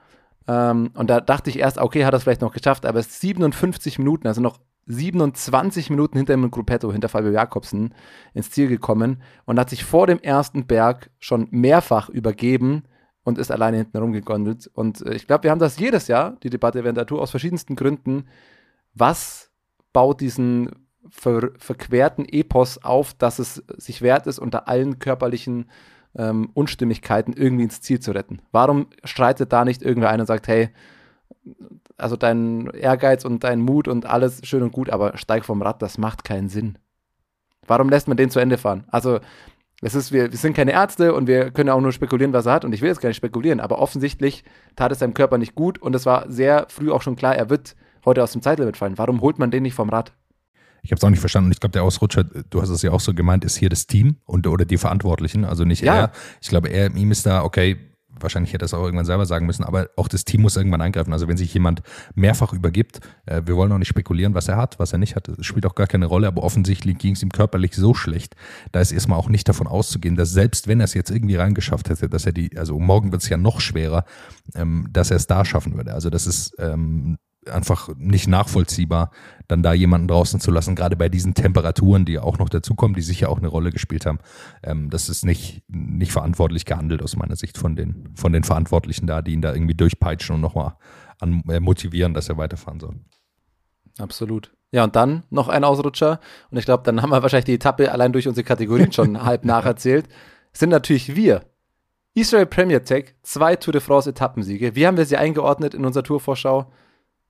Ähm, 0.49 0.91
und 0.95 1.09
da 1.09 1.21
dachte 1.21 1.51
ich 1.51 1.59
erst, 1.59 1.79
okay, 1.79 2.05
hat 2.05 2.13
er 2.13 2.19
es 2.19 2.25
vielleicht 2.25 2.41
noch 2.41 2.53
geschafft, 2.53 2.87
aber 2.87 2.99
es 2.99 3.07
ist 3.07 3.21
57 3.21 3.99
Minuten, 3.99 4.27
also 4.27 4.41
noch 4.41 4.61
27 4.87 5.91
Minuten 5.91 6.17
hinter 6.19 6.35
dem 6.35 6.51
Gruppetto, 6.51 6.93
hinter 6.93 7.09
Fabio 7.09 7.33
Jakobsen, 7.33 7.95
ins 8.35 8.51
Ziel 8.51 8.69
gekommen 8.69 9.23
und 9.45 9.59
hat 9.59 9.71
sich 9.71 9.85
vor 9.85 10.07
dem 10.07 10.21
ersten 10.21 10.67
Berg 10.67 11.11
schon 11.19 11.49
mehrfach 11.51 12.09
übergeben 12.09 12.85
und 13.27 13.39
ist 13.39 13.51
alleine 13.51 13.79
hinten 13.79 13.99
rumgegondelt. 13.99 14.71
Und 14.73 15.05
äh, 15.05 15.15
ich 15.15 15.27
glaube, 15.27 15.43
wir 15.43 15.51
haben 15.51 15.59
das 15.59 15.81
jedes 15.81 16.07
Jahr, 16.07 16.37
die 16.45 16.49
Debatte 16.49 16.85
während 16.85 16.97
der 16.97 17.07
Tour, 17.07 17.21
aus 17.21 17.33
verschiedensten 17.33 17.75
Gründen. 17.75 18.29
Was 18.95 19.51
baut 19.93 20.21
diesen 20.21 20.71
ver 21.11 21.51
verquerten 21.59 22.25
Epos 22.25 22.79
auf, 22.79 23.15
dass 23.15 23.41
es 23.41 23.65
sich 23.77 24.01
wert 24.01 24.29
ist, 24.29 24.39
unter 24.39 24.69
allen 24.69 25.01
körperlichen 25.01 25.69
ähm, 26.17 26.51
Unstimmigkeiten 26.55 27.33
irgendwie 27.33 27.65
ins 27.65 27.81
Ziel 27.81 27.99
zu 27.99 28.13
retten? 28.13 28.43
Warum 28.53 28.87
streitet 29.03 29.53
da 29.53 29.65
nicht 29.65 29.83
irgendwer 29.83 30.11
ein 30.11 30.21
und 30.21 30.27
sagt, 30.27 30.47
hey, 30.47 30.69
also 31.97 32.15
dein 32.15 32.71
Ehrgeiz 32.71 33.25
und 33.25 33.43
dein 33.43 33.61
Mut 33.61 33.89
und 33.89 34.07
alles 34.07 34.41
schön 34.47 34.63
und 34.63 34.71
gut, 34.71 34.89
aber 34.89 35.19
steig 35.19 35.45
vom 35.45 35.63
Rad, 35.63 35.83
das 35.83 35.99
macht 35.99 36.23
keinen 36.23 36.49
Sinn. 36.49 36.79
Warum 37.67 37.89
lässt 37.89 38.07
man 38.07 38.17
den 38.17 38.31
zu 38.31 38.39
Ende 38.39 38.57
fahren? 38.57 38.85
Also, 38.87 39.19
es 39.83 39.95
ist, 39.95 40.13
wir, 40.13 40.31
wir 40.33 40.39
sind 40.39 40.55
keine 40.55 40.73
Ärzte 40.73 41.15
und 41.15 41.27
wir 41.27 41.51
können 41.51 41.71
auch 41.71 41.81
nur 41.81 41.93
spekulieren, 41.93 42.33
was 42.33 42.47
er 42.47 42.53
hat. 42.53 42.65
Und 42.65 42.73
ich 42.73 42.81
will 42.81 42.89
jetzt 42.89 43.01
gar 43.01 43.09
nicht 43.09 43.17
spekulieren, 43.17 43.61
aber 43.61 43.79
offensichtlich 43.79 44.45
tat 44.75 44.93
es 44.93 45.01
seinem 45.01 45.15
Körper 45.15 45.39
nicht 45.39 45.55
gut 45.55 45.79
und 45.79 45.95
es 45.95 46.07
war 46.07 46.31
sehr 46.31 46.67
früh 46.69 46.91
auch 46.91 47.03
schon 47.03 47.17
klar, 47.17 47.37
er 47.37 47.51
wird 47.51 47.77
heute 48.05 48.23
aus 48.23 48.33
dem 48.33 48.43
Zeitlimit 48.43 48.77
fallen. 48.77 48.97
Warum 48.97 49.21
holt 49.21 49.39
man 49.39 49.51
den 49.51 49.65
nicht 49.65 49.75
vom 49.75 49.91
Rad? 49.91 50.13
Ich 50.83 50.93
habe 50.93 50.99
es 50.99 51.05
auch 51.05 51.11
nicht 51.11 51.21
verstanden. 51.21 51.49
Und 51.49 51.53
ich 51.53 51.61
glaube, 51.61 51.73
der 51.73 51.83
Ausrutscher, 51.83 52.25
du 52.25 52.63
hast 52.63 52.69
es 52.69 52.83
ja 52.83 52.93
auch 52.93 53.01
so 53.01 53.13
gemeint, 53.13 53.45
ist 53.45 53.57
hier 53.57 53.69
das 53.69 53.87
Team 53.87 54.17
und, 54.25 54.47
oder 54.47 54.65
die 54.65 54.79
Verantwortlichen, 54.79 55.45
also 55.45 55.65
nicht 55.65 55.83
Ja. 55.83 55.97
er. 55.97 56.13
Ich 56.41 56.49
glaube, 56.49 56.69
er, 56.69 56.95
ihm 56.95 57.11
ist 57.11 57.27
da, 57.27 57.43
okay, 57.43 57.77
wahrscheinlich 58.21 58.53
hätte 58.53 58.65
er 58.65 58.67
es 58.67 58.75
auch 58.75 58.85
irgendwann 58.85 59.07
selber 59.07 59.27
sagen 59.27 59.47
müssen, 59.47 59.65
aber 59.65 59.89
auch 59.97 60.09
das 60.09 60.25
Team 60.25 60.43
muss 60.43 60.57
irgendwann 60.57 60.81
eingreifen. 60.81 61.13
Also 61.13 61.29
wenn 61.29 61.37
sich 61.37 61.53
jemand 61.55 61.83
mehrfach 62.15 62.53
übergibt, 62.53 63.01
äh, 63.27 63.43
wir 63.45 63.57
wollen 63.57 63.73
auch 63.73 63.79
nicht 63.79 63.89
spekulieren, 63.89 64.35
was 64.35 64.49
er 64.49 64.57
hat, 64.57 64.79
was 64.79 64.93
er 64.93 64.99
nicht 64.99 65.17
hat. 65.17 65.29
Das 65.29 65.45
spielt 65.45 65.67
auch 65.67 65.75
gar 65.75 65.87
keine 65.87 66.07
Rolle, 66.07 66.27
aber 66.27 66.43
offensichtlich 66.43 66.99
ging 66.99 67.15
es 67.15 67.23
ihm 67.23 67.31
körperlich 67.31 67.75
so 67.75 67.95
schlecht, 67.95 68.37
da 68.73 68.81
ist 68.81 68.93
erstmal 68.93 69.19
auch 69.19 69.29
nicht 69.29 69.49
davon 69.49 69.67
auszugehen, 69.67 70.17
dass 70.17 70.31
selbst 70.31 70.69
wenn 70.69 70.81
er 70.81 70.85
es 70.85 70.95
jetzt 70.95 71.11
irgendwie 71.11 71.37
reingeschafft 71.37 71.89
hätte, 71.89 72.09
dass 72.09 72.27
er 72.27 72.33
die, 72.33 72.57
also 72.57 72.79
morgen 72.79 73.13
wird 73.13 73.23
es 73.23 73.29
ja 73.29 73.37
noch 73.37 73.61
schwerer, 73.61 74.05
ähm, 74.55 74.89
dass 74.93 75.11
er 75.11 75.17
es 75.17 75.27
da 75.27 75.45
schaffen 75.45 75.77
würde. 75.77 75.93
Also 75.95 76.11
das 76.11 76.27
ist 76.27 76.55
ähm, 76.59 77.19
einfach 77.49 77.91
nicht 77.97 78.29
nachvollziehbar, 78.29 79.11
dann 79.49 79.63
da 79.63 79.73
jemanden 79.73 80.09
draußen 80.09 80.41
zu 80.41 80.51
lassen, 80.51 80.75
gerade 80.75 80.97
bei 80.97 81.09
diesen 81.09 81.35
Temperaturen, 81.35 82.05
die 82.05 82.15
ja 82.15 82.23
auch 82.23 82.39
noch 82.39 82.49
dazukommen, 82.49 82.95
die 82.95 83.03
sicher 83.03 83.29
auch 83.29 83.39
eine 83.39 83.49
Rolle 83.49 83.71
gespielt 83.71 84.07
haben. 84.07 84.19
Ähm, 84.63 84.91
das 84.91 85.09
ist 85.09 85.25
nicht, 85.25 85.63
nicht 85.69 86.13
verantwortlich 86.13 86.65
gehandelt 86.65 87.03
aus 87.03 87.17
meiner 87.17 87.37
Sicht 87.37 87.59
von 87.59 87.77
den, 87.77 88.09
von 88.15 88.33
den 88.33 88.45
Verantwortlichen 88.45 89.07
da, 89.07 89.23
die 89.23 89.33
ihn 89.33 89.43
da 89.43 89.53
irgendwie 89.55 89.75
durchpeitschen 89.75 90.35
und 90.35 90.41
nochmal 90.41 90.77
an, 91.21 91.43
äh, 91.49 91.61
motivieren, 91.61 92.15
dass 92.15 92.29
er 92.29 92.37
weiterfahren 92.37 92.81
soll. 92.81 92.97
Absolut. 93.99 94.53
Ja, 94.73 94.85
und 94.85 94.97
dann 94.97 95.23
noch 95.31 95.49
ein 95.49 95.65
Ausrutscher. 95.65 96.21
Und 96.51 96.59
ich 96.59 96.65
glaube, 96.65 96.83
dann 96.85 97.01
haben 97.01 97.11
wir 97.11 97.23
wahrscheinlich 97.23 97.47
die 97.47 97.55
Etappe 97.55 97.91
allein 97.91 98.13
durch 98.13 98.29
unsere 98.29 98.45
Kategorien 98.45 98.93
schon 98.93 99.23
halb 99.25 99.45
nacherzählt. 99.45 100.09
Sind 100.53 100.71
natürlich 100.71 101.15
wir. 101.15 101.43
Israel 102.15 102.47
Premier 102.47 102.83
Tech, 102.83 103.15
zwei 103.23 103.57
Tour 103.57 103.73
de 103.73 103.81
France 103.81 104.09
Etappensiege. 104.09 104.75
Wie 104.75 104.87
haben 104.87 104.97
wir 104.97 105.05
sie 105.05 105.19
eingeordnet 105.19 105.75
in 105.75 105.85
unserer 105.85 106.03
Tourvorschau? 106.03 106.67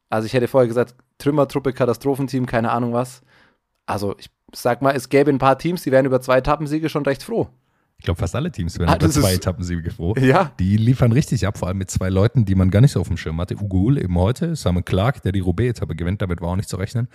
Also 0.09 0.27
ich 0.27 0.35
hätte 0.35 0.49
vorher 0.49 0.69
gesagt, 0.69 0.95
Trümmertruppe, 1.19 1.73
Katastrophenteam, 1.73 2.47
keine 2.47 2.71
Ahnung 2.71 2.93
was. 2.93 3.23
Also 3.87 4.17
ich 4.19 4.31
sag 4.55 4.83
mal, 4.83 4.95
es 4.95 5.09
gäbe 5.09 5.31
ein 5.31 5.39
paar 5.39 5.59
Teams, 5.59 5.83
die 5.83 5.93
wären 5.93 6.07
über 6.07 6.21
zwei 6.21 6.39
Etappensiege 6.39 6.89
schon 6.89 7.05
recht 7.05 7.23
froh. 7.23 7.49
Ich 7.99 8.05
glaube, 8.05 8.19
fast 8.19 8.35
alle 8.37 8.53
Teams 8.53 8.79
werden 8.79 8.91
Ah, 8.91 8.97
über 8.97 9.09
zwei 9.11 9.33
Etappensiege 9.35 9.91
froh. 9.91 10.15
Ja. 10.21 10.53
Die 10.59 10.77
liefern 10.77 11.13
richtig 11.13 11.47
ab, 11.47 11.57
vor 11.57 11.69
allem 11.69 11.79
mit 11.79 11.91
zwei 11.91 12.11
Leuten, 12.11 12.45
die 12.45 12.55
man 12.55 12.71
gar 12.71 12.81
nicht 12.83 12.93
so 12.93 13.01
auf 13.01 13.09
dem 13.09 13.17
Schirm 13.17 13.41
hatte. 13.41 13.57
Ugo 13.57 13.79
Hull 13.79 13.99
eben 13.99 14.17
heute, 14.19 14.55
Simon 14.55 14.85
Clark, 14.85 15.23
der 15.23 15.33
die 15.33 15.41
Roubaix-Etappe 15.41 15.97
gewinnt, 15.97 16.21
damit 16.21 16.41
war 16.43 16.51
auch 16.51 16.57
nicht 16.57 16.69
zu 16.69 16.77
rechnen. 16.77 17.09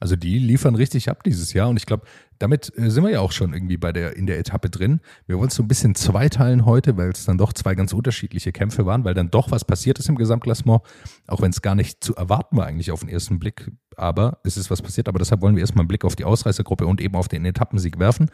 Also 0.00 0.14
die 0.14 0.38
liefern 0.38 0.76
richtig 0.76 1.10
ab 1.10 1.24
dieses 1.24 1.52
Jahr 1.54 1.68
und 1.68 1.76
ich 1.76 1.86
glaube, 1.86 2.06
damit 2.38 2.72
äh, 2.78 2.88
sind 2.88 3.02
wir 3.02 3.10
ja 3.10 3.20
auch 3.20 3.32
schon 3.32 3.52
irgendwie 3.52 3.76
bei 3.76 3.92
der, 3.92 4.16
in 4.16 4.26
der 4.26 4.38
Etappe 4.38 4.70
drin. 4.70 5.00
Wir 5.26 5.38
wollen 5.38 5.48
es 5.48 5.56
so 5.56 5.62
ein 5.64 5.68
bisschen 5.68 5.96
zweiteilen 5.96 6.64
heute, 6.64 6.96
weil 6.96 7.10
es 7.10 7.24
dann 7.24 7.36
doch 7.36 7.52
zwei 7.52 7.74
ganz 7.74 7.92
unterschiedliche 7.92 8.52
Kämpfe 8.52 8.86
waren, 8.86 9.04
weil 9.04 9.14
dann 9.14 9.30
doch 9.30 9.50
was 9.50 9.64
passiert 9.64 9.98
ist 9.98 10.08
im 10.08 10.14
Gesamtklassement, 10.16 10.82
auch 11.26 11.42
wenn 11.42 11.50
es 11.50 11.62
gar 11.62 11.74
nicht 11.74 12.02
zu 12.02 12.14
erwarten 12.14 12.56
war 12.56 12.66
eigentlich 12.66 12.92
auf 12.92 13.00
den 13.00 13.08
ersten 13.08 13.40
Blick, 13.40 13.72
aber 13.96 14.38
es 14.44 14.56
ist 14.56 14.70
was 14.70 14.82
passiert. 14.82 15.08
Aber 15.08 15.18
deshalb 15.18 15.42
wollen 15.42 15.56
wir 15.56 15.62
erstmal 15.62 15.82
einen 15.82 15.88
Blick 15.88 16.04
auf 16.04 16.14
die 16.14 16.24
Ausreißergruppe 16.24 16.86
und 16.86 17.00
eben 17.00 17.16
auf 17.16 17.26
den 17.26 17.44
Etappensieg 17.44 17.98
werfen. 17.98 18.30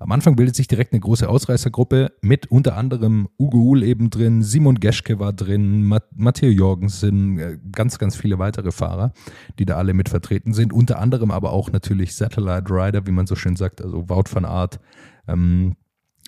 Am 0.00 0.12
Anfang 0.12 0.34
bildet 0.34 0.56
sich 0.56 0.66
direkt 0.66 0.94
eine 0.94 1.00
große 1.00 1.28
Ausreißergruppe 1.28 2.12
mit 2.22 2.46
unter 2.46 2.74
anderem 2.78 3.28
Ugo 3.38 3.58
Hull 3.58 3.82
eben 3.82 4.08
drin, 4.08 4.42
Simon 4.42 4.80
Geschke 4.80 5.20
war 5.20 5.34
drin, 5.34 5.84
Mat 5.84 6.04
Matteo 6.16 6.48
Jorgensen, 6.48 7.38
äh, 7.38 7.58
ganz, 7.70 7.98
ganz 7.98 8.16
viele 8.16 8.38
weitere 8.38 8.72
Fahrer, 8.72 9.12
die 9.58 9.66
da 9.66 9.76
alle 9.76 9.92
mit 9.92 10.08
vertreten 10.08 10.54
sind. 10.54 10.72
Unter 10.72 10.98
anderem 10.98 11.30
aber 11.30 11.52
auch 11.52 11.70
natürlich 11.70 12.14
Satellite 12.14 12.64
Rider, 12.70 13.06
wie 13.06 13.10
man 13.10 13.26
so 13.26 13.36
schön 13.36 13.56
sagt, 13.56 13.82
also 13.82 14.08
Wout 14.08 14.24
van 14.32 14.46
Aert. 14.46 14.80
Ähm, 15.28 15.76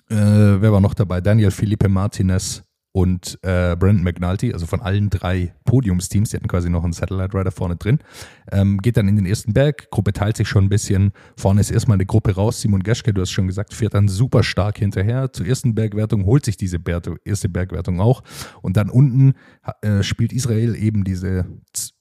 äh, 0.09 0.15
wer 0.15 0.71
war 0.71 0.79
noch 0.79 0.93
dabei? 0.93 1.19
Daniel 1.19 1.49
Felipe 1.49 1.89
Martinez 1.89 2.63
und 2.95 3.39
äh, 3.41 3.75
Brandon 3.75 4.03
McNulty, 4.03 4.53
also 4.53 4.67
von 4.67 4.79
allen 4.79 5.09
drei 5.09 5.55
Podiumsteams, 5.65 6.29
die 6.29 6.37
hatten 6.37 6.47
quasi 6.47 6.69
noch 6.69 6.83
einen 6.83 6.93
Satellite 6.93 7.35
Rider 7.35 7.51
vorne 7.51 7.75
drin, 7.75 7.97
ähm, 8.51 8.77
geht 8.77 8.97
dann 8.97 9.07
in 9.07 9.15
den 9.15 9.25
ersten 9.25 9.51
Berg. 9.51 9.89
Gruppe 9.89 10.13
teilt 10.13 10.37
sich 10.37 10.47
schon 10.47 10.65
ein 10.65 10.69
bisschen. 10.69 11.11
Vorne 11.35 11.59
ist 11.59 11.71
erstmal 11.71 11.95
eine 11.95 12.05
Gruppe 12.05 12.35
raus. 12.35 12.61
Simon 12.61 12.83
Geschke, 12.83 13.11
du 13.11 13.21
hast 13.21 13.31
schon 13.31 13.47
gesagt, 13.47 13.73
fährt 13.73 13.95
dann 13.95 14.07
super 14.07 14.43
stark 14.43 14.77
hinterher. 14.77 15.33
Zur 15.33 15.47
ersten 15.47 15.73
Bergwertung 15.73 16.25
holt 16.25 16.45
sich 16.45 16.55
diese 16.55 16.77
Ber 16.77 17.01
erste 17.25 17.49
Bergwertung 17.49 17.99
auch. 17.99 18.21
Und 18.61 18.77
dann 18.77 18.91
unten 18.91 19.33
äh, 19.81 20.03
spielt 20.03 20.31
Israel 20.31 20.75
eben 20.75 21.03
diese 21.03 21.45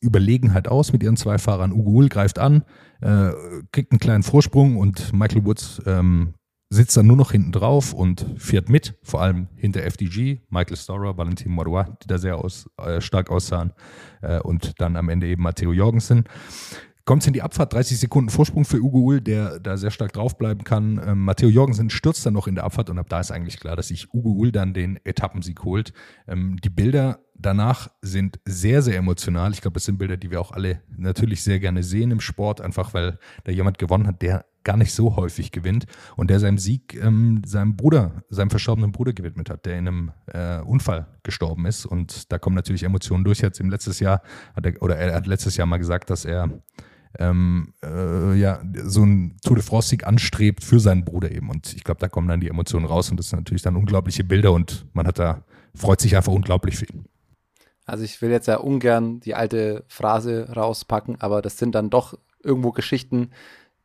Überlegenheit 0.03 0.69
aus 0.69 0.93
mit 0.93 1.03
ihren 1.03 1.17
zwei 1.17 1.39
Fahrern. 1.39 1.73
Ugo 1.73 1.93
Hull 1.93 2.11
greift 2.11 2.39
an, 2.39 2.65
äh, 3.01 3.31
kriegt 3.73 3.93
einen 3.93 3.99
kleinen 3.99 4.25
Vorsprung 4.25 4.77
und 4.77 5.15
Michael 5.15 5.47
Woods 5.47 5.81
ähm, 5.87 6.35
sitzt 6.73 6.97
dann 6.97 7.07
nur 7.07 7.19
noch 7.19 7.33
hinten 7.33 7.53
drauf 7.53 7.93
und 7.93 8.25
fährt 8.37 8.71
mit, 8.71 8.95
vor 9.03 9.21
allem 9.21 9.49
hinter 9.57 9.83
FDG, 9.83 10.41
Michael 10.49 10.77
Storer, 10.77 11.19
Valentin 11.19 11.53
Morois, 11.53 11.85
die 12.03 12.07
da 12.07 12.17
sehr 12.17 12.39
aus, 12.39 12.69
äh, 12.79 13.01
stark 13.03 13.31
aussahen 13.31 13.73
äh, 14.23 14.41
und 14.41 14.81
dann 14.81 14.97
am 14.97 15.11
Ende 15.11 15.27
eben 15.27 15.43
Matteo 15.43 15.73
Jorgensen. 15.73 16.25
Kommt 17.05 17.27
in 17.27 17.33
die 17.35 17.43
Abfahrt, 17.43 17.75
30 17.75 17.99
Sekunden 17.99 18.31
Vorsprung 18.31 18.65
für 18.65 18.81
Ugo 18.81 19.01
Ull, 19.01 19.21
der 19.21 19.59
da 19.59 19.77
sehr 19.77 19.91
stark 19.91 20.13
draufbleiben 20.15 20.65
kann. 20.65 21.01
Ähm, 21.05 21.25
Matteo 21.25 21.51
Jorgensen 21.51 21.91
stürzt 21.91 22.25
dann 22.25 22.33
noch 22.33 22.47
in 22.47 22.55
der 22.55 22.65
Abfahrt 22.65 22.89
und 22.89 22.99
ab 22.99 23.09
da 23.11 23.21
ist 23.21 23.33
eigentlich 23.33 23.61
klar, 23.61 23.77
dass 23.77 23.89
sich 23.89 24.15
Ugo 24.15 24.31
Ull 24.31 24.51
dann 24.51 24.73
den 24.73 24.99
Etappensieg 25.05 25.65
holt. 25.65 25.93
Ähm, 26.27 26.57
die 26.65 26.71
Bilder 26.71 27.19
danach 27.35 27.91
sind 28.01 28.41
sehr, 28.47 28.81
sehr 28.81 28.97
emotional. 28.97 29.53
Ich 29.53 29.61
glaube, 29.61 29.75
das 29.75 29.85
sind 29.85 29.99
Bilder, 29.99 30.17
die 30.17 30.31
wir 30.31 30.41
auch 30.41 30.53
alle 30.53 30.81
natürlich 30.97 31.43
sehr 31.43 31.61
gerne 31.61 31.83
sehen 31.83 32.13
im 32.13 32.21
Sport, 32.21 32.63
einfach 32.63 32.95
weil 32.95 33.19
da 33.45 33.53
jemand 33.53 33.79
gewonnen 33.79 34.07
hat, 34.07 34.23
der 34.23 34.47
gar 34.65 34.77
nicht 34.77 34.93
so 34.93 35.17
häufig 35.17 35.53
gewinnt 35.53 35.87
und 36.17 36.31
der 36.31 36.41
seinem 36.41 36.59
Sieg 36.59 36.95
ähm, 36.95 37.43
seinem 37.45 37.77
Bruder, 37.77 38.23
seinem 38.29 38.51
verstorbenen 38.51 38.93
Bruder 38.93 39.13
gewidmet 39.13 39.51
hat, 39.51 39.67
der 39.67 39.79
in 39.79 39.89
einem 39.89 40.13
äh, 40.27 40.61
Unfall 40.61 41.07
gestorben 41.23 41.67
ist. 41.67 41.87
Und 41.87 42.33
da 42.33 42.39
kommen 42.39 42.57
natürlich 42.57 42.83
Emotionen 42.83 43.25
durch. 43.25 43.41
Jetzt 43.41 43.61
im 43.61 43.71
letztes 43.71 44.01
Jahr 44.01 44.23
hat 44.55 44.67
er, 44.67 44.81
oder 44.83 44.97
er 44.97 45.15
hat 45.15 45.27
letztes 45.27 45.57
Jahr 45.57 45.67
mal 45.67 45.79
gesagt, 45.79 46.11
dass 46.11 46.25
er 46.25 46.51
ähm, 47.19 47.75
äh, 47.85 48.35
ja, 48.35 48.63
so 48.85 49.05
ein 49.05 49.37
Tour 49.45 49.57
de 49.57 49.65
France-Sieg 49.65 50.07
anstrebt 50.07 50.65
für 50.65 50.81
seinen 50.81 51.05
Bruder 51.05 51.31
eben. 51.31 51.51
Und 51.51 51.75
ich 51.75 51.85
glaube, 51.85 52.01
da 52.01 52.09
kommen 52.09 52.29
dann 52.29 52.41
die 52.41 52.49
Emotionen 52.49 52.87
raus 52.87 53.11
und 53.11 53.19
das 53.19 53.29
sind 53.29 53.41
natürlich 53.41 53.63
dann 53.63 53.77
unglaubliche 53.77 54.25
Bilder 54.25 54.53
und 54.53 54.87
man 54.95 55.07
hat 55.07 55.19
da, 55.19 55.45
freut 55.75 56.01
sich 56.01 56.17
einfach 56.17 56.33
unglaublich 56.33 56.81
ihn. 56.83 57.07
Also 57.85 58.05
ich 58.05 58.23
will 58.23 58.31
jetzt 58.31 58.47
ja 58.47 58.57
ungern 58.57 59.21
die 59.21 59.35
alte 59.35 59.85
Phrase 59.89 60.49
rauspacken, 60.55 61.21
aber 61.21 61.43
das 61.43 61.59
sind 61.59 61.75
dann 61.75 61.91
doch 61.91 62.17
irgendwo 62.43 62.73
Geschichten, 62.73 63.31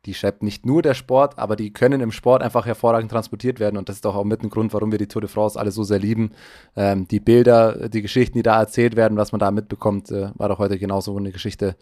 die 0.07 0.13
schreibt 0.13 0.41
nicht 0.41 0.65
nur 0.65 0.81
der 0.81 0.93
Sport, 0.93 1.37
aber 1.37 1.57
die 1.57 1.73
können 1.73 1.99
im 1.99 2.13
Sport 2.13 2.41
einfach 2.41 2.65
hervorragend 2.65 3.11
transportiert 3.11 3.59
werden. 3.59 3.77
Und 3.77 3.89
das 3.89 3.97
ist 3.97 4.05
doch 4.05 4.15
auch 4.15 4.23
mit 4.23 4.41
ein 4.41 4.49
Grund, 4.49 4.73
warum 4.73 4.91
wir 4.91 4.97
die 4.97 5.07
Tour 5.07 5.21
de 5.21 5.29
France 5.29 5.59
alle 5.59 5.71
so 5.71 5.83
sehr 5.83 5.99
lieben. 5.99 6.31
Ähm, 6.77 7.07
die 7.09 7.19
Bilder, 7.19 7.89
die 7.89 8.01
Geschichten, 8.01 8.37
die 8.37 8.43
da 8.43 8.57
erzählt 8.57 8.95
werden, 8.95 9.17
was 9.17 9.33
man 9.33 9.39
da 9.39 9.51
mitbekommt, 9.51 10.09
äh, 10.09 10.31
war 10.35 10.47
doch 10.47 10.59
heute 10.59 10.79
genauso 10.79 11.15
eine 11.17 11.33
Geschichte, 11.33 11.75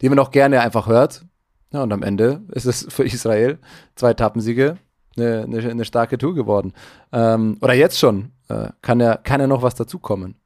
die 0.00 0.08
man 0.08 0.18
auch 0.20 0.30
gerne 0.30 0.60
einfach 0.60 0.86
hört. 0.86 1.26
Ja, 1.72 1.82
und 1.82 1.92
am 1.92 2.04
Ende 2.04 2.42
ist 2.52 2.66
es 2.66 2.86
für 2.88 3.04
Israel 3.04 3.58
zwei 3.96 4.10
Etappensiege 4.10 4.78
eine, 5.16 5.42
eine, 5.42 5.70
eine 5.70 5.84
starke 5.84 6.18
Tour 6.18 6.34
geworden. 6.34 6.72
Ähm, 7.10 7.58
oder 7.60 7.74
jetzt 7.74 7.98
schon. 7.98 8.30
Äh, 8.48 8.68
kann, 8.80 9.00
ja, 9.00 9.16
kann 9.16 9.40
ja 9.40 9.48
noch 9.48 9.62
was 9.62 9.74
dazukommen. 9.74 10.36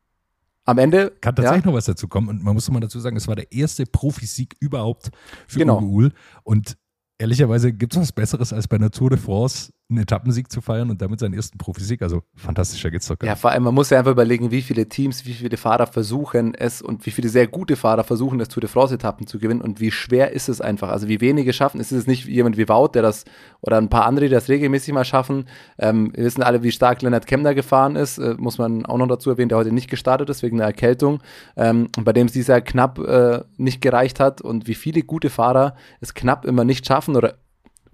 Am 0.65 0.79
Ende. 0.79 1.13
Kann 1.21 1.37
tatsächlich 1.37 1.65
ja. 1.65 1.71
noch 1.71 1.77
was 1.77 1.85
dazu 1.85 2.09
kommen. 2.09 2.29
Und 2.29 2.43
man 2.43 2.55
muss 2.55 2.69
mal 2.71 2.81
dazu 2.81 2.99
sagen, 2.99 3.17
es 3.17 3.29
war 3.29 3.37
der 3.37 3.53
erste 3.53 3.87
Profisieg 3.87 4.57
überhaupt 4.59 5.11
für 5.47 5.61
genau. 5.61 5.79
Uwe 5.79 5.87
Uhl. 5.87 6.13
Und 6.43 6.77
ehrlicherweise 7.19 7.73
gibt 7.73 7.95
es 7.95 8.01
was 8.01 8.13
Besseres, 8.13 8.53
als 8.53 8.69
bei 8.69 8.77
einer 8.77 8.91
Tour 8.91 9.11
de 9.11 9.19
France 9.19 9.73
einen 9.89 10.01
Etappensieg 10.01 10.51
zu 10.51 10.61
feiern 10.61 10.91
und 10.91 11.01
damit 11.01 11.21
seinen 11.21 11.35
ersten 11.35 11.59
Profisieg. 11.59 12.03
Also 12.03 12.23
fantastischer 12.35 12.91
geht's 12.91 13.07
doch 13.07 13.19
gar 13.19 13.27
nicht. 13.27 13.37
Ja, 13.37 13.37
vor 13.37 13.53
allem, 13.53 13.63
man 13.63 13.75
muss 13.75 13.91
ja 13.91 13.99
einfach 13.99 14.11
überlegen, 14.11 14.51
wie 14.51 14.63
viele 14.63 14.89
Teams, 14.89 15.25
wie 15.27 15.33
viele 15.33 15.57
Fahrer 15.57 15.87
versuchen 15.87 16.55
es 16.55 16.83
und 16.83 17.07
wie 17.07 17.13
viele 17.13 17.29
sehr 17.29 17.47
gute 17.47 17.77
Fahrer 17.77 18.03
versuchen, 18.03 18.39
das 18.39 18.49
Tour 18.49 18.63
de 18.63 18.69
France-Etappen 18.69 19.29
zu 19.29 19.39
gewinnen 19.39 19.61
und 19.61 19.81
wie 19.81 19.93
schwer 19.93 20.33
ist 20.33 20.49
es 20.49 20.61
einfach. 20.61 20.89
Also 20.89 21.07
wie 21.07 21.21
wenige 21.21 21.53
schaffen. 21.53 21.81
Es 21.81 21.93
ist 21.93 22.09
nicht 22.09 22.27
jemand 22.27 22.57
wie 22.57 22.69
Wout, 22.69 22.91
der 22.95 23.03
das 23.03 23.25
oder 23.61 23.79
ein 23.79 23.89
paar 23.89 24.07
andere, 24.07 24.27
die 24.27 24.33
das 24.33 24.49
regelmäßig 24.49 24.93
mal 24.93 25.05
schaffen. 25.05 25.47
Ähm, 25.79 26.13
wir 26.15 26.25
wissen 26.25 26.43
alle, 26.43 26.65
wie 26.65 26.73
stark 26.73 27.03
Leonard 27.03 27.29
Kemner 27.29 27.55
gefahren 27.55 27.95
ist. 27.95 28.19
Äh, 28.19 28.35
muss 28.39 28.59
man 28.59 28.85
auch 28.87 28.99
noch 28.99 29.07
dazu 29.07 29.31
erwähnen, 29.31 29.51
der 29.51 29.59
heute 29.59 29.73
nicht 29.73 29.89
gestartet 29.89 30.29
ist 30.31 30.43
wegen 30.43 30.61
einer 30.61 30.67
Erkältung. 30.67 31.23
Ähm, 31.57 31.89
bei 32.03 32.13
dem 32.13 32.27
es 32.27 32.33
dieses 32.33 32.49
Jahr 32.49 32.61
knapp 32.61 32.99
äh, 32.99 33.45
nicht 33.57 33.81
gereicht 33.81 34.19
hat 34.19 34.41
und 34.41 34.67
wie 34.67 34.75
viele 34.75 35.03
gute 35.03 35.31
Fahrer 35.31 35.77
es 36.01 36.15
knapp 36.15 36.45
immer 36.45 36.65
nicht 36.65 36.87
schaffen 36.87 37.15
oder 37.15 37.37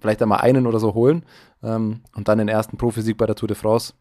vielleicht 0.03 0.21
einmal 0.21 0.41
einen 0.41 0.67
oder 0.67 0.79
so 0.79 0.93
holen 0.93 1.23
ähm, 1.63 2.01
und 2.13 2.27
dann 2.27 2.37
den 2.37 2.49
ersten 2.49 2.75
Profisieg 2.77 3.17
bei 3.17 3.25
der 3.25 3.35
Tour 3.35 3.47
de 3.47 3.55
France. 3.55 3.93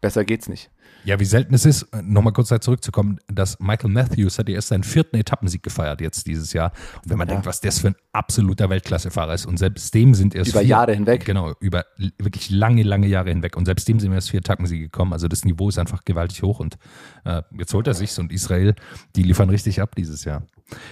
Besser 0.00 0.24
geht's 0.24 0.48
nicht. 0.48 0.70
Ja, 1.04 1.18
wie 1.20 1.24
selten 1.24 1.54
es 1.54 1.64
ist, 1.64 1.86
nochmal 2.02 2.32
kurz 2.32 2.48
da 2.48 2.60
zurückzukommen, 2.60 3.18
dass 3.28 3.58
Michael 3.60 3.90
Matthews 3.90 4.38
hat 4.38 4.48
erst 4.48 4.68
seinen 4.68 4.82
vierten 4.82 5.16
Etappensieg 5.16 5.62
gefeiert 5.62 6.00
jetzt 6.00 6.26
dieses 6.26 6.52
Jahr. 6.52 6.72
Und 7.02 7.10
wenn 7.10 7.18
man 7.18 7.28
ja. 7.28 7.34
denkt, 7.34 7.46
was 7.46 7.60
das 7.60 7.78
für 7.78 7.88
ein 7.88 7.94
absoluter 8.12 8.68
Weltklassefahrer 8.68 9.34
ist 9.34 9.46
und 9.46 9.58
selbst 9.58 9.94
dem 9.94 10.14
sind 10.14 10.34
erst 10.34 10.50
über 10.50 10.60
vier, 10.60 10.68
Jahre 10.68 10.94
hinweg. 10.94 11.24
Genau, 11.24 11.54
über 11.60 11.84
wirklich 12.18 12.50
lange, 12.50 12.82
lange 12.82 13.06
Jahre 13.06 13.30
hinweg 13.30 13.56
und 13.56 13.64
selbst 13.64 13.88
dem 13.88 14.00
sind 14.00 14.12
erst 14.12 14.30
vier 14.30 14.40
Etappensiege 14.40 14.84
gekommen. 14.84 15.12
Also 15.12 15.28
das 15.28 15.44
Niveau 15.44 15.68
ist 15.68 15.78
einfach 15.78 16.04
gewaltig 16.04 16.42
hoch 16.42 16.60
und 16.60 16.76
äh, 17.24 17.42
jetzt 17.56 17.72
holt 17.74 17.86
er 17.86 17.94
sich's 17.94 18.18
und 18.18 18.32
Israel, 18.32 18.74
die 19.16 19.22
liefern 19.22 19.50
richtig 19.50 19.80
ab 19.80 19.94
dieses 19.94 20.24
Jahr. 20.24 20.42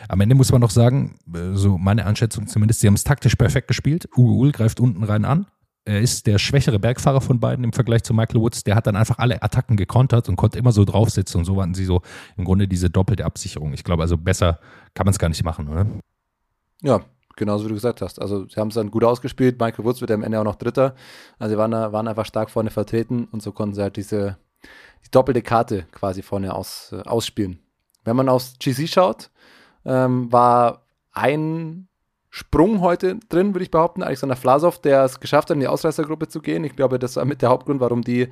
Am 0.08 0.20
Ende 0.20 0.34
muss 0.34 0.52
man 0.52 0.60
noch 0.60 0.70
sagen, 0.70 1.18
äh, 1.34 1.54
so 1.54 1.78
meine 1.78 2.06
Einschätzung 2.06 2.46
zumindest, 2.46 2.80
sie 2.80 2.86
haben 2.86 2.94
es 2.94 3.04
taktisch 3.04 3.34
perfekt 3.34 3.68
gespielt. 3.68 4.08
Ugo 4.16 4.34
Uhl 4.34 4.52
greift 4.52 4.80
unten 4.80 5.04
rein 5.04 5.24
an, 5.24 5.46
er 5.86 6.00
ist 6.00 6.26
der 6.26 6.38
schwächere 6.38 6.78
Bergfahrer 6.78 7.20
von 7.20 7.40
beiden 7.40 7.64
im 7.64 7.72
Vergleich 7.72 8.02
zu 8.02 8.12
Michael 8.12 8.40
Woods. 8.40 8.64
Der 8.64 8.74
hat 8.74 8.86
dann 8.86 8.96
einfach 8.96 9.18
alle 9.18 9.42
Attacken 9.42 9.76
gekontert 9.76 10.28
und 10.28 10.36
konnte 10.36 10.58
immer 10.58 10.72
so 10.72 10.84
draufsitzen. 10.84 11.38
Und 11.38 11.44
so 11.44 11.60
hatten 11.62 11.74
sie 11.74 11.84
so 11.84 12.02
im 12.36 12.44
Grunde 12.44 12.68
diese 12.68 12.90
doppelte 12.90 13.24
Absicherung. 13.24 13.72
Ich 13.72 13.84
glaube, 13.84 14.02
also 14.02 14.18
besser 14.18 14.58
kann 14.94 15.06
man 15.06 15.12
es 15.12 15.18
gar 15.18 15.28
nicht 15.28 15.44
machen, 15.44 15.68
oder? 15.68 15.86
Ja, 16.82 17.00
genauso 17.36 17.64
wie 17.64 17.68
du 17.68 17.74
gesagt 17.74 18.02
hast. 18.02 18.20
Also 18.20 18.46
sie 18.48 18.60
haben 18.60 18.68
es 18.68 18.74
dann 18.74 18.90
gut 18.90 19.04
ausgespielt. 19.04 19.60
Michael 19.60 19.84
Woods 19.84 20.00
wird 20.00 20.10
am 20.10 20.22
Ende 20.22 20.40
auch 20.40 20.44
noch 20.44 20.56
Dritter. 20.56 20.94
Also 21.38 21.54
sie 21.54 21.58
waren, 21.58 21.72
waren 21.72 22.08
einfach 22.08 22.26
stark 22.26 22.50
vorne 22.50 22.70
vertreten 22.70 23.28
und 23.30 23.42
so 23.42 23.52
konnten 23.52 23.74
sie 23.74 23.82
halt 23.82 23.96
diese 23.96 24.36
die 25.04 25.10
doppelte 25.10 25.42
Karte 25.42 25.86
quasi 25.92 26.22
vorne 26.22 26.54
aus, 26.54 26.92
äh, 26.92 27.02
ausspielen. 27.02 27.60
Wenn 28.04 28.16
man 28.16 28.28
aufs 28.28 28.58
GC 28.58 28.88
schaut, 28.88 29.30
ähm, 29.84 30.32
war 30.32 30.82
ein 31.12 31.88
Sprung 32.36 32.82
heute 32.82 33.18
drin, 33.30 33.54
würde 33.54 33.62
ich 33.62 33.70
behaupten. 33.70 34.02
Alexander 34.02 34.36
Vlasov, 34.36 34.78
der 34.78 35.04
es 35.04 35.20
geschafft 35.20 35.48
hat, 35.48 35.54
in 35.54 35.60
die 35.60 35.68
Ausreißergruppe 35.68 36.28
zu 36.28 36.42
gehen. 36.42 36.64
Ich 36.64 36.76
glaube, 36.76 36.98
das 36.98 37.16
war 37.16 37.24
mit 37.24 37.40
der 37.40 37.48
Hauptgrund, 37.48 37.80
warum 37.80 38.02
die 38.02 38.28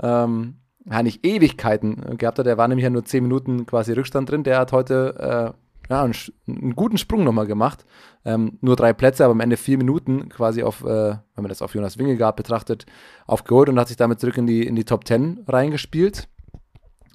ähm, 0.00 0.58
nicht 1.02 1.26
Ewigkeiten 1.26 2.16
gehabt 2.18 2.38
hat. 2.38 2.46
Der 2.46 2.56
war 2.56 2.68
nämlich 2.68 2.84
ja 2.84 2.90
nur 2.90 3.04
10 3.04 3.20
Minuten 3.20 3.66
quasi 3.66 3.94
Rückstand 3.94 4.30
drin. 4.30 4.44
Der 4.44 4.60
hat 4.60 4.70
heute 4.70 5.54
äh, 5.58 5.92
ja, 5.92 6.04
einen, 6.04 6.14
einen, 6.46 6.76
guten 6.76 6.98
Sprung 6.98 7.24
nochmal 7.24 7.48
gemacht. 7.48 7.84
Ähm, 8.24 8.58
nur 8.60 8.76
drei 8.76 8.92
Plätze, 8.92 9.24
aber 9.24 9.32
am 9.32 9.40
Ende 9.40 9.56
vier 9.56 9.76
Minuten 9.76 10.28
quasi 10.28 10.62
auf, 10.62 10.84
äh, 10.84 10.86
wenn 10.86 11.18
man 11.34 11.48
das 11.48 11.60
auf 11.60 11.74
Jonas 11.74 11.98
Wingegaard 11.98 12.36
betrachtet, 12.36 12.86
aufgeholt 13.26 13.68
und 13.68 13.80
hat 13.80 13.88
sich 13.88 13.96
damit 13.96 14.20
zurück 14.20 14.38
in 14.38 14.46
die, 14.46 14.64
in 14.64 14.76
die 14.76 14.84
Top 14.84 15.04
10 15.04 15.46
reingespielt. 15.48 16.28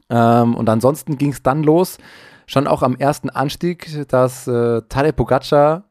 Ähm, 0.09 0.55
und 0.55 0.67
ansonsten 0.67 1.17
ging 1.17 1.31
es 1.31 1.41
dann 1.41 1.63
los, 1.63 1.99
schon 2.47 2.67
auch 2.67 2.83
am 2.83 2.97
ersten 2.97 3.29
Anstieg, 3.29 4.09
dass 4.09 4.45
äh, 4.45 4.81
Tadej 4.89 5.13
Pogacar 5.13 5.85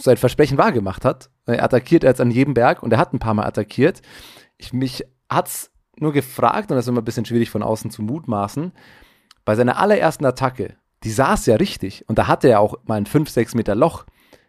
sein 0.00 0.16
Versprechen 0.16 0.58
wahrgemacht 0.58 1.04
hat. 1.04 1.30
Er 1.46 1.62
attackiert 1.62 2.04
jetzt 2.04 2.20
an 2.20 2.30
jedem 2.30 2.54
Berg 2.54 2.82
und 2.82 2.92
er 2.92 2.98
hat 2.98 3.12
ein 3.12 3.18
paar 3.18 3.34
Mal 3.34 3.46
attackiert. 3.46 4.00
Ich, 4.56 4.72
mich 4.72 5.04
hat's 5.28 5.70
nur 5.96 6.12
gefragt, 6.12 6.70
und 6.70 6.76
das 6.76 6.84
ist 6.84 6.88
immer 6.88 7.00
ein 7.00 7.04
bisschen 7.04 7.24
schwierig 7.24 7.50
von 7.50 7.62
außen 7.62 7.90
zu 7.90 8.02
mutmaßen, 8.02 8.72
bei 9.44 9.54
seiner 9.56 9.78
allerersten 9.78 10.24
Attacke, 10.24 10.76
die 11.04 11.10
saß 11.10 11.46
ja 11.46 11.56
richtig 11.56 12.08
und 12.08 12.18
da 12.18 12.26
hatte 12.26 12.48
er 12.48 12.60
auch 12.60 12.76
mal 12.84 12.96
ein 12.96 13.06
5, 13.06 13.28
6 13.30 13.54
Meter 13.54 13.74
Loch. 13.74 14.04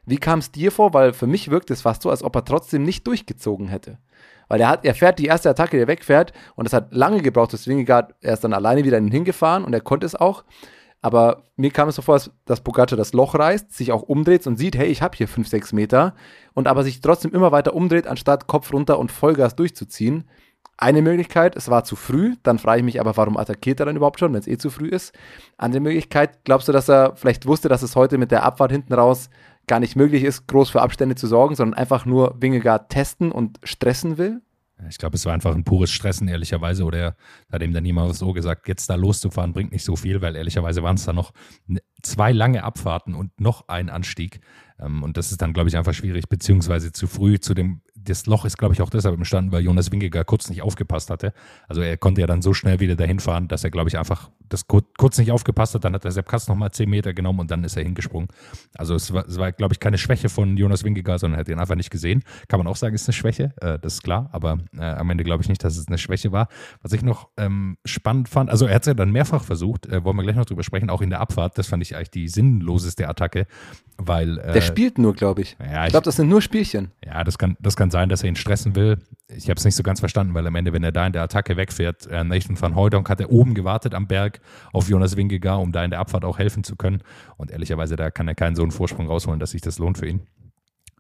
Wie 0.06 0.18
kam 0.18 0.40
es 0.40 0.52
dir 0.52 0.72
vor? 0.72 0.94
Weil 0.94 1.14
für 1.14 1.28
mich 1.28 1.52
wirkt 1.52 1.70
es 1.72 1.82
fast 1.82 2.02
so, 2.02 2.10
als 2.10 2.24
ob 2.24 2.36
er 2.36 2.44
trotzdem 2.44 2.84
nicht 2.84 3.06
durchgezogen 3.06 3.68
hätte. 3.68 4.00
Weil 4.48 4.62
er, 4.62 4.70
hat, 4.70 4.84
er 4.84 4.96
fährt 4.96 5.20
die 5.20 5.28
erste 5.28 5.50
Attacke, 5.50 5.78
die 5.78 5.84
er 5.84 5.88
wegfährt 5.88 6.34
und 6.56 6.66
es 6.66 6.74
hat 6.74 6.92
lange 6.94 7.22
gebraucht, 7.22 7.54
dass 7.54 7.68
Wingegaard, 7.68 8.16
er 8.22 8.34
ist 8.34 8.44
dann 8.44 8.54
alleine 8.54 8.84
wieder 8.84 8.98
hingefahren 8.98 9.64
und 9.64 9.74
er 9.74 9.82
konnte 9.82 10.08
es 10.08 10.16
auch. 10.16 10.44
Aber 11.02 11.44
mir 11.56 11.72
kam 11.72 11.88
es 11.88 11.96
so 11.96 12.02
vor, 12.02 12.20
dass 12.46 12.62
Pogacar 12.62 12.98
das 12.98 13.14
Loch 13.14 13.36
reißt, 13.36 13.72
sich 13.72 13.92
auch 13.92 14.02
umdreht 14.02 14.46
und 14.48 14.58
sieht, 14.58 14.78
hey, 14.78 14.88
ich 14.88 15.02
habe 15.02 15.16
hier 15.16 15.28
5, 15.28 15.48
6 15.48 15.74
Meter 15.74 16.14
und 16.54 16.68
aber 16.68 16.84
sich 16.84 17.00
trotzdem 17.00 17.32
immer 17.32 17.52
weiter 17.52 17.74
umdreht, 17.74 18.06
anstatt 18.06 18.48
Kopf 18.48 18.74
runter 18.74 19.00
und 19.00 19.12
Vollgas 19.12 19.56
durchzuziehen. 19.56 20.26
Eine 20.78 21.02
Möglichkeit, 21.02 21.56
es 21.56 21.70
war 21.70 21.84
zu 21.84 21.96
früh, 21.96 22.36
dann 22.44 22.58
frage 22.58 22.80
ich 22.80 22.86
mich 22.86 23.00
aber, 23.00 23.16
warum 23.18 23.38
attackiert 23.38 23.80
er 23.80 23.86
dann 23.86 23.96
überhaupt 23.96 24.20
schon, 24.20 24.34
wenn 24.34 24.40
es 24.40 24.48
eh 24.48 24.58
zu 24.58 24.70
früh 24.70 24.88
ist? 24.88 25.14
Andere 25.58 25.82
Möglichkeit, 25.82 26.44
glaubst 26.46 26.68
du, 26.68 26.72
dass 26.72 26.90
er 26.90 27.16
vielleicht 27.16 27.46
wusste, 27.46 27.70
dass 27.70 27.82
es 27.82 27.96
heute 27.96 28.18
mit 28.18 28.32
der 28.32 28.44
Abfahrt 28.44 28.72
hinten 28.72 28.94
raus 28.94 29.30
gar 29.68 29.80
nicht 29.80 29.96
möglich 29.96 30.24
ist, 30.24 30.48
groß 30.48 30.70
für 30.70 30.82
Abstände 30.82 31.16
zu 31.16 31.28
sorgen, 31.28 31.56
sondern 31.56 31.78
einfach 31.78 32.06
nur 32.06 32.36
Wingegaard 32.40 32.90
testen 32.90 33.32
und 33.32 33.60
stressen 33.64 34.18
will? 34.18 34.42
Ich 34.88 34.98
glaube, 34.98 35.18
es 35.18 35.26
war 35.26 35.34
einfach 35.34 35.54
ein 35.54 35.64
pures 35.64 35.92
Stressen, 35.92 36.28
ehrlicherweise. 36.28 36.86
Oder 36.86 36.98
er 37.00 37.16
hat 37.52 37.62
ihm 37.62 37.74
dann 37.74 37.86
jemand 37.86 38.16
so 38.16 38.32
gesagt, 38.32 38.68
jetzt 38.68 38.90
da 38.90 38.96
loszufahren 38.96 39.52
bringt 39.52 39.72
nicht 39.72 39.84
so 39.84 39.96
viel, 39.96 40.22
weil 40.22 40.36
ehrlicherweise 40.36 40.84
waren 40.84 40.96
es 40.96 41.06
da 41.06 41.14
noch 41.14 41.34
zwei 42.02 42.32
lange 42.32 42.64
Abfahrten 42.64 43.14
und 43.16 43.40
noch 43.42 43.68
ein 43.68 43.90
Anstieg. 43.90 44.40
Ähm, 44.80 45.04
und 45.04 45.18
das 45.18 45.32
ist 45.32 45.42
dann, 45.42 45.54
glaube 45.54 45.70
ich, 45.70 45.78
einfach 45.78 45.94
schwierig, 45.94 46.30
beziehungsweise 46.30 46.92
zu 46.92 47.08
früh 47.08 47.40
zu 47.40 47.54
dem 47.54 47.82
das 48.04 48.26
Loch 48.26 48.46
ist, 48.46 48.58
glaube 48.58 48.74
ich, 48.74 48.82
auch 48.82 48.90
deshalb 48.90 49.16
entstanden, 49.16 49.52
weil 49.52 49.64
Jonas 49.64 49.92
Wingegar 49.92 50.24
kurz 50.24 50.50
nicht 50.50 50.62
aufgepasst 50.62 51.10
hatte. 51.10 51.34
Also 51.68 51.82
er 51.82 51.98
konnte 51.98 52.22
ja 52.22 52.28
dann 52.28 52.42
so 52.42 52.54
schnell 52.54 52.80
wieder 52.80 52.96
dahin 52.96 53.20
fahren, 53.20 53.48
dass 53.48 53.64
er, 53.64 53.72
glaube 53.72 53.90
ich, 53.90 53.98
einfach 53.98 54.30
das 54.48 54.68
kurz 54.68 55.18
nicht 55.18 55.32
aufgepasst 55.32 55.76
hat. 55.76 55.84
Dann 55.84 55.94
hat 55.94 56.04
der 56.04 56.12
Sepp 56.12 56.28
Kass 56.28 56.48
nochmal 56.48 56.72
10 56.72 56.90
Meter 56.90 57.14
genommen 57.14 57.40
und 57.40 57.52
dann 57.52 57.64
ist 57.64 57.78
er 57.78 57.84
hingesprungen. 57.84 58.30
Also 58.76 58.96
es 58.96 59.14
war, 59.14 59.26
es 59.28 59.38
war 59.38 59.52
glaube 59.52 59.74
ich, 59.74 59.80
keine 59.80 59.98
Schwäche 59.98 60.30
von 60.30 60.58
Jonas 60.58 60.84
Wingegar, 60.84 61.20
sondern 61.20 61.38
er 61.38 61.42
hat 61.42 61.50
ihn 61.50 61.60
einfach 61.60 61.76
nicht 61.76 61.90
gesehen. 61.90 62.24
Kann 62.48 62.60
man 62.60 62.68
auch 62.68 62.76
sagen, 62.76 62.96
ist 62.96 63.08
eine 63.08 63.14
Schwäche, 63.14 63.54
äh, 63.62 63.78
das 63.80 63.96
ist 63.96 64.04
klar. 64.04 64.30
Aber 64.32 64.58
äh, 64.78 64.82
am 64.82 65.10
Ende 65.10 65.24
glaube 65.24 65.44
ich 65.44 65.50
nicht, 65.50 65.64
dass 65.64 65.78
es 65.78 65.88
eine 65.88 65.98
Schwäche 65.98 66.32
war. 66.32 66.48
Was 66.82 66.94
ich 66.94 67.02
noch 67.02 67.30
ähm, 67.38 67.78
spannend 67.86 68.30
fand, 68.30 68.50
also 68.50 68.66
er 68.66 68.76
hat 68.76 68.84
es 68.84 68.88
ja 68.88 68.94
dann 68.94 69.12
mehrfach 69.12 69.44
versucht, 69.44 69.86
äh, 69.88 70.04
wollen 70.04 70.16
wir 70.18 70.24
gleich 70.24 70.36
noch 70.36 70.46
drüber 70.46 70.64
sprechen, 70.64 70.90
auch 70.90 71.02
in 71.02 71.10
der 71.10 71.22
Abfahrt. 71.22 71.58
Das 71.58 71.68
fand 71.68 71.84
ich 71.84 71.96
eigentlich 71.96 72.12
die 72.12 72.28
sinnloseste 72.28 73.08
Attacke, 73.08 73.46
weil... 73.98 74.40
Äh, 74.40 74.54
der 74.54 74.62
spielt 74.62 74.98
nur, 74.98 75.14
glaube 75.14 75.42
ich. 75.42 75.58
Ja, 75.60 75.86
ich 75.86 75.92
glaube, 75.92 76.06
das 76.06 76.16
sind 76.16 76.30
nur 76.30 76.42
Spielchen. 76.42 76.92
Ja, 77.06 77.24
das 77.24 77.38
kann, 77.38 77.58
das 77.60 77.76
kann 77.76 77.89
sein, 77.92 78.10
dass 78.10 78.24
er 78.24 78.30
ihn 78.30 78.36
stressen 78.36 78.76
will. 78.76 78.98
Ich 79.28 79.50
habe 79.50 79.58
es 79.58 79.66
nicht 79.66 79.76
so 79.76 79.84
ganz 79.84 80.00
verstanden, 80.00 80.34
weil 80.34 80.46
am 80.48 80.56
Ende, 80.56 80.74
wenn 80.74 80.84
er 80.84 80.92
da 80.92 81.06
in 81.06 81.14
der 81.14 81.22
Attacke 81.22 81.58
wegfährt, 81.58 82.08
äh, 82.08 82.24
Nathan 82.24 82.60
van 82.60 82.76
Hooydonk 82.76 83.10
hat 83.10 83.20
er 83.20 83.32
oben 83.32 83.54
gewartet 83.54 83.94
am 83.94 84.08
Berg 84.08 84.42
auf 84.74 84.90
Jonas 84.90 85.16
Wingegar, 85.18 85.60
um 85.60 85.72
da 85.72 85.84
in 85.84 85.92
der 85.92 86.00
Abfahrt 86.00 86.26
auch 86.26 86.40
helfen 86.40 86.64
zu 86.64 86.76
können. 86.76 87.02
Und 87.38 87.52
ehrlicherweise, 87.52 87.96
da 87.96 88.10
kann 88.12 88.28
er 88.28 88.36
keinen 88.36 88.56
so 88.56 88.64
einen 88.64 88.72
Vorsprung 88.72 89.08
rausholen, 89.08 89.40
dass 89.40 89.52
sich 89.52 89.62
das 89.62 89.78
lohnt 89.78 89.98
für 89.98 90.08
ihn. 90.08 90.22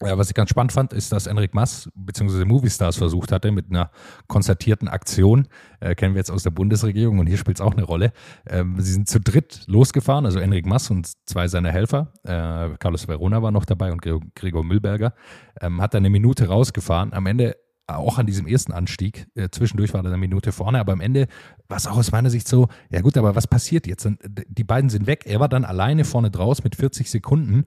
Ja, 0.01 0.17
was 0.17 0.29
ich 0.29 0.33
ganz 0.33 0.49
spannend 0.49 0.71
fand, 0.71 0.93
ist, 0.93 1.11
dass 1.11 1.27
Enric 1.27 1.53
Mass 1.53 1.89
bzw. 1.93 2.45
Moviestars 2.45 2.95
versucht 2.95 3.33
hatte 3.33 3.51
mit 3.51 3.69
einer 3.69 3.91
konzertierten 4.27 4.87
Aktion. 4.87 5.47
Äh, 5.81 5.93
kennen 5.95 6.15
wir 6.15 6.19
jetzt 6.19 6.31
aus 6.31 6.43
der 6.43 6.51
Bundesregierung 6.51 7.19
und 7.19 7.27
hier 7.27 7.37
spielt 7.37 7.57
es 7.57 7.61
auch 7.61 7.73
eine 7.73 7.83
Rolle. 7.83 8.13
Ähm, 8.47 8.79
sie 8.79 8.93
sind 8.93 9.09
zu 9.09 9.19
dritt 9.19 9.63
losgefahren, 9.67 10.25
also 10.25 10.39
Enric 10.39 10.65
Mass 10.65 10.89
und 10.89 11.11
zwei 11.25 11.49
seiner 11.49 11.71
Helfer. 11.71 12.13
Äh, 12.23 12.77
Carlos 12.79 13.09
Verona 13.09 13.41
war 13.41 13.51
noch 13.51 13.65
dabei 13.65 13.91
und 13.91 14.01
Gregor 14.35 14.63
Müllberger. 14.63 15.13
Ähm, 15.59 15.81
hat 15.81 15.93
dann 15.93 16.01
eine 16.01 16.09
Minute 16.09 16.47
rausgefahren. 16.47 17.11
Am 17.11 17.25
Ende 17.25 17.57
auch 17.87 18.19
an 18.19 18.25
diesem 18.25 18.47
ersten 18.47 18.71
Anstieg. 18.71 19.27
Äh, 19.35 19.49
zwischendurch 19.51 19.93
war 19.93 20.01
er 20.01 20.07
eine 20.07 20.17
Minute 20.17 20.51
vorne, 20.51 20.79
aber 20.79 20.93
am 20.93 21.01
Ende 21.01 21.27
war 21.67 21.77
es 21.77 21.87
auch 21.87 21.97
aus 21.97 22.11
meiner 22.11 22.29
Sicht 22.29 22.47
so, 22.47 22.67
ja 22.89 23.01
gut, 23.01 23.17
aber 23.17 23.35
was 23.35 23.47
passiert 23.47 23.87
jetzt? 23.87 24.07
Die 24.47 24.63
beiden 24.63 24.89
sind 24.89 25.07
weg. 25.07 25.23
Er 25.25 25.39
war 25.39 25.49
dann 25.49 25.65
alleine 25.65 26.05
vorne 26.05 26.31
draus 26.31 26.63
mit 26.63 26.75
40 26.75 27.09
Sekunden 27.09 27.65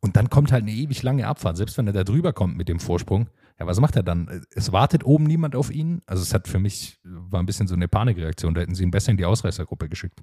und 0.00 0.16
dann 0.16 0.30
kommt 0.30 0.50
halt 0.52 0.62
eine 0.62 0.72
ewig 0.72 1.02
lange 1.02 1.26
Abfahrt, 1.26 1.56
selbst 1.56 1.76
wenn 1.76 1.86
er 1.86 1.92
da 1.92 2.04
drüber 2.04 2.32
kommt 2.32 2.56
mit 2.56 2.68
dem 2.68 2.80
Vorsprung. 2.80 3.28
Ja, 3.58 3.66
was 3.66 3.80
macht 3.80 3.96
er 3.96 4.02
dann? 4.02 4.46
Es 4.54 4.72
wartet 4.72 5.04
oben 5.04 5.24
niemand 5.24 5.54
auf 5.54 5.70
ihn. 5.70 6.00
Also 6.06 6.22
es 6.22 6.32
hat 6.32 6.48
für 6.48 6.58
mich, 6.58 6.98
war 7.04 7.40
ein 7.40 7.46
bisschen 7.46 7.68
so 7.68 7.74
eine 7.74 7.88
Panikreaktion. 7.88 8.54
Da 8.54 8.62
hätten 8.62 8.74
sie 8.74 8.82
ihn 8.82 8.90
besser 8.90 9.10
in 9.10 9.18
die 9.18 9.26
Ausreißergruppe 9.26 9.90
geschickt. 9.90 10.18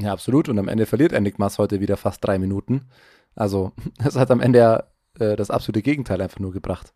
Ja, 0.00 0.12
absolut. 0.12 0.48
Und 0.48 0.58
am 0.58 0.66
Ende 0.66 0.86
verliert 0.86 1.12
Enric 1.12 1.38
Mas 1.38 1.58
heute 1.58 1.80
wieder 1.80 1.96
fast 1.96 2.24
drei 2.24 2.38
Minuten. 2.40 2.88
Also 3.36 3.72
es 4.04 4.16
hat 4.16 4.32
am 4.32 4.40
Ende 4.40 4.58
ja 4.58 4.82
äh, 5.20 5.36
das 5.36 5.50
absolute 5.50 5.82
Gegenteil 5.82 6.20
einfach 6.20 6.40
nur 6.40 6.52
gebracht. 6.52 6.92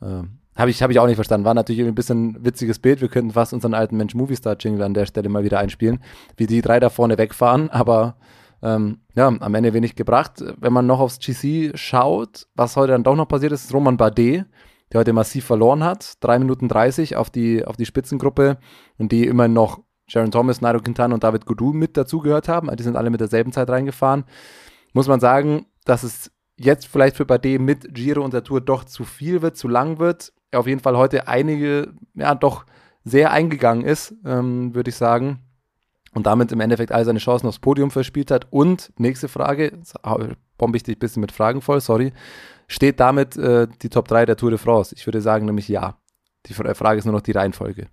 Ähm, 0.00 0.38
Habe 0.54 0.70
ich, 0.70 0.80
hab 0.80 0.92
ich 0.92 1.00
auch 1.00 1.06
nicht 1.06 1.16
verstanden. 1.16 1.44
War 1.44 1.54
natürlich 1.54 1.84
ein 1.84 1.96
bisschen 1.96 2.44
witziges 2.44 2.78
Bild. 2.78 3.00
Wir 3.00 3.08
könnten 3.08 3.32
fast 3.32 3.52
unseren 3.52 3.74
alten 3.74 3.96
Mensch 3.96 4.14
Movistar 4.14 4.56
Jingle 4.58 4.82
an 4.82 4.94
der 4.94 5.06
Stelle 5.06 5.28
mal 5.28 5.42
wieder 5.42 5.58
einspielen, 5.58 5.98
wie 6.36 6.46
die 6.46 6.62
drei 6.62 6.78
da 6.78 6.90
vorne 6.90 7.18
wegfahren. 7.18 7.70
Aber 7.70 8.16
ähm, 8.62 9.00
ja, 9.14 9.26
am 9.26 9.54
Ende 9.54 9.74
wenig 9.74 9.96
gebracht. 9.96 10.42
Wenn 10.58 10.72
man 10.72 10.86
noch 10.86 11.00
aufs 11.00 11.18
GC 11.18 11.72
schaut, 11.76 12.46
was 12.54 12.76
heute 12.76 12.92
dann 12.92 13.02
doch 13.02 13.16
noch 13.16 13.28
passiert 13.28 13.52
ist, 13.52 13.64
ist 13.64 13.74
Roman 13.74 13.96
Bardet, 13.96 14.46
der 14.92 15.00
heute 15.00 15.12
massiv 15.12 15.44
verloren 15.44 15.82
hat. 15.82 16.14
3 16.20 16.38
Minuten 16.38 16.68
30 16.68 17.16
auf 17.16 17.30
die, 17.30 17.64
auf 17.64 17.76
die 17.76 17.86
Spitzengruppe 17.86 18.58
und 18.98 19.10
die 19.10 19.26
immer 19.26 19.48
noch 19.48 19.80
Sharon 20.06 20.30
Thomas, 20.30 20.60
Nairo 20.60 20.80
Quintana 20.80 21.14
und 21.14 21.24
David 21.24 21.46
Godou 21.46 21.72
mit 21.72 21.96
dazugehört 21.96 22.48
haben. 22.48 22.74
Die 22.76 22.82
sind 22.82 22.96
alle 22.96 23.10
mit 23.10 23.20
derselben 23.20 23.52
Zeit 23.52 23.68
reingefahren. 23.68 24.24
Muss 24.92 25.08
man 25.08 25.20
sagen, 25.20 25.66
dass 25.84 26.02
es 26.02 26.30
jetzt 26.56 26.86
vielleicht 26.86 27.16
für 27.16 27.24
Bardet 27.24 27.60
mit 27.60 27.92
Giro 27.94 28.22
und 28.22 28.32
der 28.34 28.44
Tour 28.44 28.60
doch 28.60 28.84
zu 28.84 29.04
viel 29.04 29.42
wird, 29.42 29.56
zu 29.56 29.68
lang 29.68 29.98
wird. 29.98 30.32
Er 30.50 30.60
auf 30.60 30.66
jeden 30.66 30.80
Fall 30.80 30.96
heute 30.96 31.26
einige, 31.26 31.94
ja, 32.14 32.34
doch 32.34 32.66
sehr 33.04 33.32
eingegangen 33.32 33.84
ist, 33.84 34.14
ähm, 34.24 34.74
würde 34.74 34.90
ich 34.90 34.96
sagen 34.96 35.40
und 36.14 36.26
damit 36.26 36.52
im 36.52 36.60
Endeffekt 36.60 36.92
all 36.92 37.04
seine 37.04 37.18
Chancen 37.18 37.46
aufs 37.46 37.58
Podium 37.58 37.90
verspielt 37.90 38.30
hat. 38.30 38.46
Und 38.50 38.92
nächste 38.98 39.28
Frage, 39.28 39.72
bombe 40.58 40.76
ich 40.76 40.82
dich 40.82 40.96
ein 40.96 40.98
bisschen 40.98 41.20
mit 41.20 41.32
Fragen 41.32 41.60
voll, 41.60 41.80
sorry. 41.80 42.12
Steht 42.68 43.00
damit 43.00 43.36
äh, 43.36 43.66
die 43.82 43.88
Top 43.88 44.08
3 44.08 44.26
der 44.26 44.36
Tour 44.36 44.50
de 44.50 44.58
France? 44.58 44.94
Ich 44.96 45.06
würde 45.06 45.20
sagen 45.20 45.46
nämlich 45.46 45.68
ja. 45.68 45.98
Die 46.46 46.54
Frage 46.54 46.98
ist 46.98 47.04
nur 47.04 47.14
noch 47.14 47.20
die 47.20 47.32
Reihenfolge. 47.32 47.86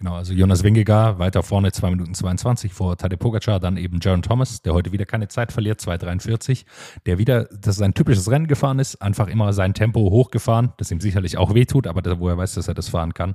Genau, 0.00 0.14
also 0.14 0.32
Jonas 0.32 0.64
Wingegar 0.64 1.18
weiter 1.18 1.42
vorne 1.42 1.72
2 1.72 1.90
Minuten 1.90 2.14
22 2.14 2.72
vor 2.72 2.96
Tadej 2.96 3.18
Pogacar, 3.18 3.60
dann 3.60 3.76
eben 3.76 3.98
Jaron 4.00 4.22
Thomas, 4.22 4.62
der 4.62 4.72
heute 4.72 4.92
wieder 4.92 5.04
keine 5.04 5.28
Zeit 5.28 5.52
verliert, 5.52 5.78
2,43, 5.78 6.64
der 7.04 7.18
wieder, 7.18 7.44
das 7.44 7.76
ist 7.76 7.82
ein 7.82 7.92
typisches 7.92 8.30
Rennen 8.30 8.46
gefahren 8.46 8.78
ist, 8.78 9.02
einfach 9.02 9.28
immer 9.28 9.52
sein 9.52 9.74
Tempo 9.74 10.00
hochgefahren, 10.00 10.72
das 10.78 10.90
ihm 10.90 11.00
sicherlich 11.00 11.36
auch 11.36 11.52
wehtut, 11.52 11.86
aber 11.86 12.18
wo 12.18 12.30
er 12.30 12.38
weiß, 12.38 12.54
dass 12.54 12.66
er 12.66 12.72
das 12.72 12.88
fahren 12.88 13.12
kann. 13.12 13.34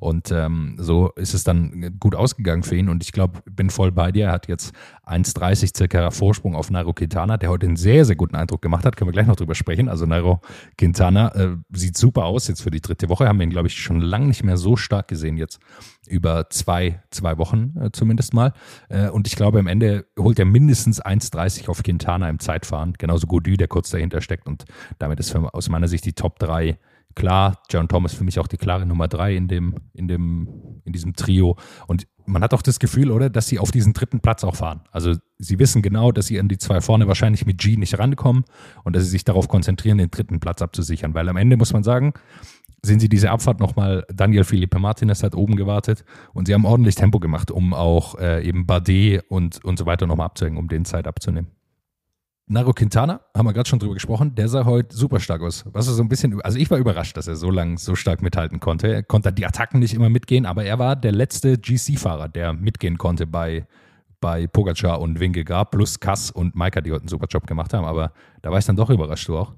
Und 0.00 0.30
ähm, 0.30 0.76
so 0.78 1.10
ist 1.16 1.34
es 1.34 1.44
dann 1.44 1.94
gut 2.00 2.14
ausgegangen 2.14 2.62
für 2.62 2.76
ihn 2.76 2.88
und 2.88 3.04
ich 3.04 3.12
glaube, 3.12 3.40
bin 3.44 3.68
voll 3.68 3.92
bei 3.92 4.10
dir, 4.10 4.28
er 4.28 4.32
hat 4.32 4.48
jetzt 4.48 4.72
1,30 5.04 5.76
circa 5.76 6.10
Vorsprung 6.10 6.56
auf 6.56 6.70
Nairo 6.70 6.94
Quintana, 6.94 7.36
der 7.36 7.50
heute 7.50 7.66
einen 7.66 7.76
sehr, 7.76 8.06
sehr 8.06 8.16
guten 8.16 8.36
Eindruck 8.36 8.62
gemacht 8.62 8.86
hat, 8.86 8.96
können 8.96 9.08
wir 9.08 9.12
gleich 9.12 9.26
noch 9.26 9.36
drüber 9.36 9.54
sprechen. 9.54 9.90
Also 9.90 10.06
Nairo 10.06 10.40
Quintana 10.78 11.28
äh, 11.34 11.56
sieht 11.72 11.98
super 11.98 12.24
aus 12.24 12.48
jetzt 12.48 12.62
für 12.62 12.70
die 12.70 12.80
dritte 12.80 13.10
Woche, 13.10 13.28
haben 13.28 13.38
wir 13.38 13.44
ihn, 13.44 13.50
glaube 13.50 13.68
ich, 13.68 13.76
schon 13.76 14.00
lange 14.00 14.28
nicht 14.28 14.44
mehr 14.44 14.56
so 14.56 14.76
stark 14.76 15.08
gesehen 15.08 15.36
jetzt 15.36 15.60
über 16.06 16.50
zwei, 16.50 17.02
zwei 17.10 17.38
Wochen 17.38 17.74
äh, 17.80 17.90
zumindest 17.92 18.34
mal. 18.34 18.52
Äh, 18.88 19.08
und 19.08 19.26
ich 19.26 19.36
glaube, 19.36 19.58
am 19.58 19.66
Ende 19.66 20.06
holt 20.18 20.38
er 20.38 20.44
mindestens 20.44 21.02
1,30 21.02 21.68
auf 21.68 21.82
Quintana 21.82 22.28
im 22.28 22.38
Zeitfahren. 22.38 22.94
Genauso 22.98 23.26
Godu, 23.26 23.56
der 23.56 23.68
kurz 23.68 23.90
dahinter 23.90 24.20
steckt. 24.20 24.46
Und 24.46 24.64
damit 24.98 25.20
ist 25.20 25.30
für, 25.30 25.52
aus 25.54 25.68
meiner 25.68 25.88
Sicht 25.88 26.04
die 26.04 26.12
Top 26.12 26.38
3 26.38 26.78
klar. 27.16 27.62
John 27.68 27.88
Thomas 27.88 28.14
für 28.14 28.22
mich 28.22 28.38
auch 28.38 28.46
die 28.46 28.58
klare 28.58 28.86
Nummer 28.86 29.08
3 29.08 29.34
in, 29.34 29.48
dem, 29.48 29.74
in, 29.92 30.06
dem, 30.06 30.80
in 30.84 30.92
diesem 30.92 31.14
Trio. 31.14 31.56
Und 31.88 32.06
man 32.26 32.42
hat 32.42 32.54
auch 32.54 32.62
das 32.62 32.78
Gefühl, 32.78 33.10
oder, 33.10 33.30
dass 33.30 33.48
sie 33.48 33.58
auf 33.58 33.70
diesen 33.70 33.92
dritten 33.92 34.20
Platz 34.20 34.44
auch 34.44 34.56
fahren. 34.56 34.82
Also 34.90 35.14
sie 35.38 35.58
wissen 35.58 35.82
genau, 35.82 36.12
dass 36.12 36.26
sie 36.26 36.38
an 36.38 36.48
die 36.48 36.58
zwei 36.58 36.80
vorne 36.80 37.08
wahrscheinlich 37.08 37.46
mit 37.46 37.58
G 37.58 37.76
nicht 37.76 37.98
rankommen 37.98 38.44
und 38.84 38.94
dass 38.94 39.04
sie 39.04 39.10
sich 39.10 39.24
darauf 39.24 39.48
konzentrieren, 39.48 39.98
den 39.98 40.10
dritten 40.10 40.40
Platz 40.40 40.62
abzusichern. 40.62 41.14
Weil 41.14 41.28
am 41.28 41.36
Ende 41.36 41.56
muss 41.56 41.72
man 41.72 41.82
sagen, 41.82 42.14
sehen 42.86 43.00
Sie 43.00 43.08
diese 43.08 43.30
Abfahrt 43.30 43.60
nochmal, 43.60 44.04
Daniel 44.12 44.44
Felipe 44.44 44.78
Martinez 44.78 45.22
hat 45.22 45.34
oben 45.34 45.56
gewartet 45.56 46.04
und 46.32 46.46
sie 46.46 46.54
haben 46.54 46.64
ordentlich 46.64 46.94
Tempo 46.94 47.18
gemacht, 47.18 47.50
um 47.50 47.74
auch 47.74 48.18
äh, 48.18 48.46
eben 48.46 48.66
Bardet 48.66 49.24
und, 49.28 49.64
und 49.64 49.78
so 49.78 49.86
weiter 49.86 50.06
nochmal 50.06 50.26
abzuhängen, 50.26 50.58
um 50.58 50.68
den 50.68 50.84
Zeit 50.84 51.06
abzunehmen. 51.06 51.50
Naro 52.48 52.72
Quintana, 52.72 53.22
haben 53.36 53.46
wir 53.46 53.52
gerade 53.52 53.68
schon 53.68 53.80
drüber 53.80 53.94
gesprochen, 53.94 54.36
der 54.36 54.48
sah 54.48 54.64
heute 54.64 54.94
super 54.96 55.18
stark 55.18 55.42
aus. 55.42 55.64
Was 55.72 55.88
ist 55.88 55.96
so 55.96 56.02
ein 56.02 56.08
bisschen, 56.08 56.40
also 56.42 56.58
ich 56.58 56.70
war 56.70 56.78
überrascht, 56.78 57.16
dass 57.16 57.26
er 57.26 57.34
so 57.34 57.50
lang 57.50 57.76
so 57.76 57.96
stark 57.96 58.22
mithalten 58.22 58.60
konnte. 58.60 58.86
Er 58.86 59.02
konnte 59.02 59.32
die 59.32 59.44
Attacken 59.44 59.80
nicht 59.80 59.94
immer 59.94 60.08
mitgehen, 60.08 60.46
aber 60.46 60.64
er 60.64 60.78
war 60.78 60.94
der 60.94 61.10
letzte 61.10 61.58
GC-Fahrer, 61.58 62.28
der 62.28 62.52
mitgehen 62.52 62.98
konnte 62.98 63.26
bei, 63.26 63.66
bei 64.20 64.46
Pogacar 64.46 65.00
und 65.00 65.18
Wingegar, 65.18 65.64
plus 65.68 65.98
Kass 65.98 66.30
und 66.30 66.54
Maika, 66.54 66.80
die 66.80 66.92
heute 66.92 67.02
einen 67.02 67.08
super 67.08 67.26
Job 67.28 67.48
gemacht 67.48 67.74
haben. 67.74 67.84
Aber 67.84 68.12
da 68.42 68.52
war 68.52 68.58
ich 68.58 68.64
dann 68.64 68.76
doch 68.76 68.90
überrascht, 68.90 69.26
du 69.26 69.38
auch. 69.38 69.54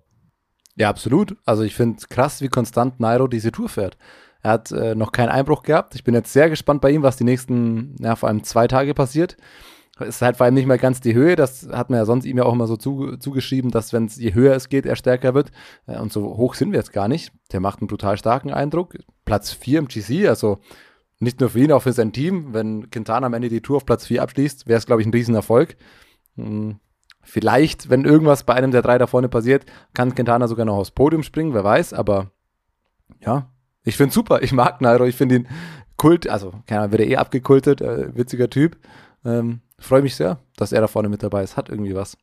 Ja, 0.78 0.88
absolut. 0.88 1.36
Also 1.44 1.64
ich 1.64 1.74
finde 1.74 2.00
krass, 2.08 2.40
wie 2.40 2.48
konstant 2.48 3.00
Nairo 3.00 3.26
diese 3.26 3.50
Tour 3.50 3.68
fährt. 3.68 3.98
Er 4.42 4.52
hat 4.52 4.70
äh, 4.70 4.94
noch 4.94 5.10
keinen 5.10 5.30
Einbruch 5.30 5.64
gehabt. 5.64 5.96
Ich 5.96 6.04
bin 6.04 6.14
jetzt 6.14 6.32
sehr 6.32 6.48
gespannt 6.48 6.80
bei 6.80 6.92
ihm, 6.92 7.02
was 7.02 7.16
die 7.16 7.24
nächsten, 7.24 7.96
ja, 7.98 8.14
vor 8.14 8.28
allem 8.28 8.44
zwei 8.44 8.68
Tage 8.68 8.94
passiert. 8.94 9.36
Es 9.98 10.08
ist 10.08 10.22
halt 10.22 10.36
vor 10.36 10.46
allem 10.46 10.54
nicht 10.54 10.68
mehr 10.68 10.78
ganz 10.78 11.00
die 11.00 11.14
Höhe. 11.14 11.34
Das 11.34 11.68
hat 11.72 11.90
man 11.90 11.98
ja 11.98 12.04
sonst 12.04 12.24
ihm 12.24 12.38
ja 12.38 12.44
auch 12.44 12.52
immer 12.52 12.68
so 12.68 12.76
zu, 12.76 13.16
zugeschrieben, 13.16 13.72
dass 13.72 13.92
wenn 13.92 14.04
es 14.04 14.16
je 14.16 14.34
höher 14.34 14.54
es 14.54 14.68
geht, 14.68 14.86
er 14.86 14.94
stärker 14.94 15.34
wird. 15.34 15.50
Äh, 15.88 15.98
und 15.98 16.12
so 16.12 16.36
hoch 16.36 16.54
sind 16.54 16.70
wir 16.70 16.78
jetzt 16.78 16.92
gar 16.92 17.08
nicht. 17.08 17.32
Der 17.50 17.58
macht 17.58 17.80
einen 17.80 17.88
brutal 17.88 18.16
starken 18.16 18.52
Eindruck. 18.52 18.98
Platz 19.24 19.50
4 19.52 19.80
im 19.80 19.88
GC, 19.88 20.28
also 20.28 20.58
nicht 21.18 21.40
nur 21.40 21.50
für 21.50 21.58
ihn, 21.58 21.72
auch 21.72 21.82
für 21.82 21.92
sein 21.92 22.12
Team. 22.12 22.54
Wenn 22.54 22.88
Quintana 22.90 23.26
am 23.26 23.34
Ende 23.34 23.48
die 23.48 23.62
Tour 23.62 23.78
auf 23.78 23.86
Platz 23.86 24.06
4 24.06 24.22
abschließt, 24.22 24.68
wäre 24.68 24.78
es, 24.78 24.86
glaube 24.86 25.02
ich, 25.02 25.08
ein 25.08 25.12
Riesenerfolg. 25.12 25.76
Hm 26.36 26.78
Vielleicht, 27.22 27.90
wenn 27.90 28.04
irgendwas 28.04 28.44
bei 28.44 28.54
einem 28.54 28.70
der 28.70 28.82
drei 28.82 28.98
da 28.98 29.06
vorne 29.06 29.28
passiert, 29.28 29.66
kann 29.94 30.14
Quintana 30.14 30.48
sogar 30.48 30.64
noch 30.64 30.76
aufs 30.76 30.90
Podium 30.90 31.22
springen, 31.22 31.54
wer 31.54 31.64
weiß, 31.64 31.92
aber 31.92 32.30
ja, 33.20 33.50
ich 33.84 33.96
finde 33.96 34.14
super. 34.14 34.42
Ich 34.42 34.52
mag 34.52 34.80
Nairo, 34.80 35.04
ich 35.04 35.16
finde 35.16 35.36
ihn 35.36 35.48
kult, 35.96 36.28
also 36.28 36.52
keine 36.66 36.82
Ahnung, 36.82 36.92
wird 36.92 37.02
er 37.02 37.08
eh 37.08 37.16
abgekultet, 37.16 37.80
äh, 37.80 38.16
witziger 38.16 38.48
Typ. 38.48 38.78
Ähm, 39.24 39.60
Freue 39.78 40.02
mich 40.02 40.16
sehr, 40.16 40.38
dass 40.56 40.72
er 40.72 40.80
da 40.80 40.88
vorne 40.88 41.08
mit 41.08 41.22
dabei 41.22 41.42
ist. 41.42 41.56
Hat 41.56 41.68
irgendwie 41.68 41.94
was. 41.94 42.16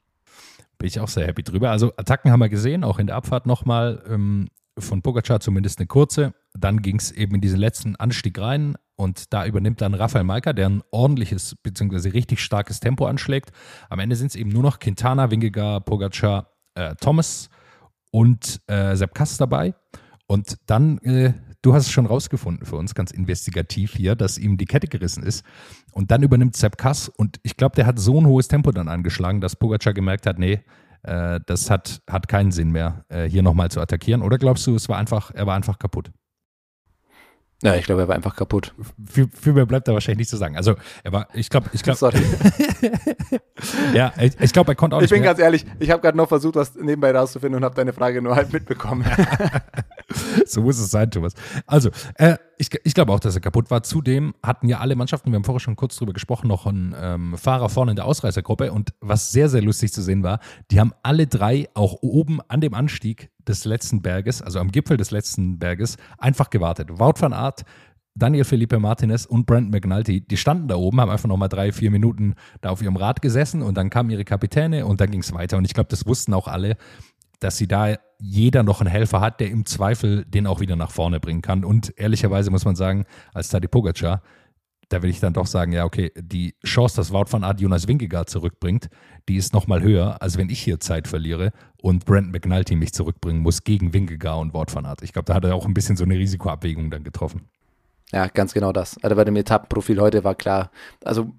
Bin 0.77 0.87
ich 0.87 0.99
auch 0.99 1.07
sehr 1.07 1.25
happy 1.25 1.41
drüber. 1.41 1.71
Also 1.71 1.93
Attacken 1.95 2.31
haben 2.31 2.41
wir 2.41 2.49
gesehen, 2.49 2.83
auch 2.83 2.99
in 2.99 3.07
der 3.07 3.15
Abfahrt 3.15 3.45
nochmal. 3.45 4.03
Ähm, 4.09 4.49
von 4.77 5.01
Pogacar 5.01 5.39
zumindest 5.39 5.79
eine 5.79 5.87
kurze. 5.87 6.33
Dann 6.53 6.81
ging 6.81 6.97
es 6.97 7.11
eben 7.11 7.35
in 7.35 7.41
diesen 7.41 7.59
letzten 7.59 7.95
Anstieg 7.95 8.37
rein 8.37 8.75
und 8.95 9.33
da 9.33 9.45
übernimmt 9.45 9.81
dann 9.81 9.93
Rafael 9.93 10.23
Malka, 10.23 10.53
der 10.53 10.69
ein 10.69 10.83
ordentliches 10.91 11.55
bzw. 11.55 12.09
richtig 12.09 12.39
starkes 12.39 12.79
Tempo 12.79 13.05
anschlägt. 13.05 13.51
Am 13.89 13.99
Ende 13.99 14.15
sind 14.15 14.27
es 14.27 14.35
eben 14.35 14.49
nur 14.49 14.63
noch 14.63 14.79
Quintana, 14.79 15.31
Wingegar, 15.31 15.81
Pogacar, 15.81 16.51
äh, 16.75 16.95
Thomas 16.95 17.49
und 18.11 18.61
äh, 18.67 18.95
Sepp 18.95 19.13
Kass 19.13 19.37
dabei. 19.37 19.73
Und 20.27 20.57
dann, 20.65 20.97
äh, 20.99 21.33
du 21.61 21.73
hast 21.73 21.87
es 21.87 21.91
schon 21.91 22.05
rausgefunden 22.05 22.65
für 22.65 22.77
uns, 22.77 22.95
ganz 22.95 23.11
investigativ 23.11 23.95
hier, 23.95 24.15
dass 24.15 24.37
ihm 24.37 24.57
die 24.57 24.65
Kette 24.65 24.87
gerissen 24.87 25.23
ist. 25.23 25.43
Und 25.91 26.11
dann 26.11 26.23
übernimmt 26.23 26.55
Sepp 26.55 26.77
Kass 26.77 27.09
und 27.09 27.39
ich 27.43 27.57
glaube, 27.57 27.75
der 27.75 27.85
hat 27.85 27.99
so 27.99 28.19
ein 28.19 28.25
hohes 28.25 28.47
Tempo 28.47 28.71
dann 28.71 28.87
angeschlagen, 28.87 29.41
dass 29.41 29.55
Pogacar 29.55 29.93
gemerkt 29.93 30.25
hat, 30.25 30.39
nee, 30.39 30.61
äh, 31.03 31.39
das 31.45 31.69
hat, 31.69 32.01
hat 32.09 32.27
keinen 32.27 32.51
Sinn 32.51 32.71
mehr, 32.71 33.05
äh, 33.09 33.25
hier 33.29 33.43
nochmal 33.43 33.69
zu 33.69 33.79
attackieren. 33.81 34.21
Oder 34.21 34.37
glaubst 34.37 34.65
du, 34.65 34.75
es 34.75 34.89
war 34.89 34.97
einfach, 34.97 35.31
er 35.31 35.45
war 35.45 35.55
einfach 35.55 35.77
kaputt? 35.77 36.11
Ja, 37.65 37.73
ich 37.75 37.85
glaube, 37.85 38.01
er 38.03 38.07
war 38.07 38.15
einfach 38.15 38.35
kaputt. 38.35 38.75
Viel, 39.11 39.27
viel 39.33 39.53
mehr 39.53 39.65
bleibt 39.65 39.87
da 39.87 39.93
wahrscheinlich 39.93 40.19
nicht 40.19 40.29
zu 40.29 40.37
sagen. 40.37 40.55
Also, 40.55 40.75
er 41.03 41.11
war, 41.11 41.27
ich 41.33 41.49
glaube, 41.49 41.67
ich 41.73 41.81
glaube. 41.81 41.97
Sorry. 41.97 42.19
ja, 43.93 44.13
ich, 44.21 44.39
ich 44.39 44.53
glaube, 44.53 44.73
er 44.73 44.75
konnte 44.75 44.95
auch 44.95 44.99
Ich 44.99 45.05
nicht 45.05 45.11
bin 45.11 45.21
mehr. 45.21 45.31
ganz 45.31 45.39
ehrlich, 45.39 45.65
ich 45.79 45.89
habe 45.89 45.99
gerade 46.01 46.15
noch 46.15 46.27
versucht, 46.27 46.55
was 46.55 46.75
nebenbei 46.75 47.11
rauszufinden 47.11 47.57
und 47.57 47.65
habe 47.65 47.73
deine 47.73 47.91
Frage 47.91 48.21
nur 48.21 48.35
halb 48.35 48.53
mitbekommen. 48.53 49.03
so 50.45 50.61
muss 50.61 50.79
es 50.79 50.91
sein, 50.91 51.11
Thomas. 51.11 51.33
Also, 51.65 51.89
äh, 52.15 52.37
ich, 52.57 52.69
ich 52.83 52.93
glaube 52.93 53.11
auch, 53.11 53.19
dass 53.19 53.35
er 53.35 53.41
kaputt 53.41 53.69
war. 53.69 53.83
Zudem 53.83 54.33
hatten 54.41 54.67
ja 54.67 54.79
alle 54.79 54.95
Mannschaften, 54.95 55.31
wir 55.31 55.35
haben 55.35 55.43
vorher 55.43 55.59
schon 55.59 55.75
kurz 55.75 55.97
drüber 55.97 56.13
gesprochen, 56.13 56.47
noch 56.47 56.65
einen 56.65 56.95
ähm, 56.97 57.37
Fahrer 57.37 57.69
vorne 57.69 57.91
in 57.91 57.95
der 57.95 58.05
Ausreißergruppe. 58.05 58.71
Und 58.71 58.93
was 59.01 59.31
sehr, 59.31 59.49
sehr 59.49 59.61
lustig 59.61 59.93
zu 59.93 60.01
sehen 60.01 60.23
war, 60.23 60.39
die 60.71 60.79
haben 60.79 60.93
alle 61.03 61.27
drei 61.27 61.67
auch 61.73 61.97
oben 62.01 62.39
an 62.47 62.61
dem 62.61 62.73
Anstieg 62.73 63.29
des 63.47 63.65
letzten 63.65 64.01
Berges, 64.01 64.41
also 64.41 64.59
am 64.59 64.71
Gipfel 64.71 64.97
des 64.97 65.11
letzten 65.11 65.59
Berges, 65.59 65.97
einfach 66.17 66.49
gewartet. 66.49 66.89
Wout 66.99 67.19
van 67.19 67.33
Aert, 67.33 67.63
Daniel 68.17 68.45
Felipe 68.45 68.79
Martinez 68.79 69.25
und 69.25 69.45
Brent 69.45 69.71
McNulty, 69.71 70.21
die 70.21 70.37
standen 70.37 70.69
da 70.69 70.75
oben, 70.75 71.01
haben 71.01 71.11
einfach 71.11 71.27
nochmal 71.27 71.49
drei, 71.49 71.73
vier 71.73 71.91
Minuten 71.91 72.35
da 72.61 72.69
auf 72.69 72.81
ihrem 72.81 72.95
Rad 72.95 73.21
gesessen 73.21 73.61
und 73.61 73.75
dann 73.75 73.89
kamen 73.89 74.09
ihre 74.09 74.23
Kapitäne 74.23 74.85
und 74.85 75.01
dann 75.01 75.11
ging 75.11 75.19
es 75.19 75.33
weiter. 75.33 75.57
Und 75.57 75.65
ich 75.65 75.73
glaube, 75.73 75.89
das 75.89 76.05
wussten 76.05 76.33
auch 76.33 76.47
alle, 76.47 76.77
dass 77.39 77.57
sie 77.57 77.67
da 77.67 77.95
jeder 78.19 78.63
noch 78.63 78.81
einen 78.81 78.89
Helfer 78.89 79.21
hat, 79.21 79.39
der 79.39 79.49
im 79.49 79.65
Zweifel 79.65 80.25
den 80.25 80.47
auch 80.47 80.59
wieder 80.59 80.75
nach 80.75 80.91
vorne 80.91 81.19
bringen 81.19 81.41
kann. 81.41 81.63
Und 81.65 81.93
ehrlicherweise 81.97 82.51
muss 82.51 82.65
man 82.65 82.75
sagen, 82.75 83.05
als 83.33 83.49
Tadej 83.49 83.67
Pogacar, 83.67 84.21
da 84.89 85.01
will 85.01 85.09
ich 85.09 85.19
dann 85.19 85.33
doch 85.33 85.47
sagen, 85.47 85.71
ja, 85.71 85.83
okay, 85.83 86.11
die 86.15 86.55
Chance, 86.63 86.95
dass 86.95 87.11
Wout 87.11 87.25
van 87.31 87.43
Aert 87.43 87.59
Jonas 87.59 87.87
Wingegaard 87.87 88.29
zurückbringt, 88.29 88.89
die 89.27 89.35
ist 89.35 89.53
nochmal 89.53 89.81
höher, 89.81 90.21
als 90.21 90.37
wenn 90.37 90.49
ich 90.49 90.59
hier 90.59 90.79
Zeit 90.79 91.07
verliere 91.07 91.51
und 91.81 92.05
Brent 92.05 92.31
McNulty 92.31 92.75
mich 92.75 92.93
zurückbringen 92.93 93.41
muss 93.41 93.63
gegen 93.63 93.93
Wingegaard 93.93 94.41
und 94.41 94.53
Wout 94.53 94.73
van 94.73 94.85
Aert. 94.85 95.01
Ich 95.01 95.13
glaube, 95.13 95.25
da 95.25 95.33
hat 95.33 95.43
er 95.43 95.55
auch 95.55 95.65
ein 95.65 95.73
bisschen 95.73 95.97
so 95.97 96.03
eine 96.03 96.15
Risikoabwägung 96.15 96.91
dann 96.91 97.03
getroffen. 97.03 97.49
Ja, 98.11 98.27
ganz 98.27 98.53
genau 98.53 98.71
das. 98.71 99.01
Also 99.03 99.15
bei 99.15 99.25
dem 99.25 99.35
Etappenprofil 99.35 99.99
heute 99.99 100.23
war 100.23 100.35
klar. 100.35 100.69
Also 101.03 101.33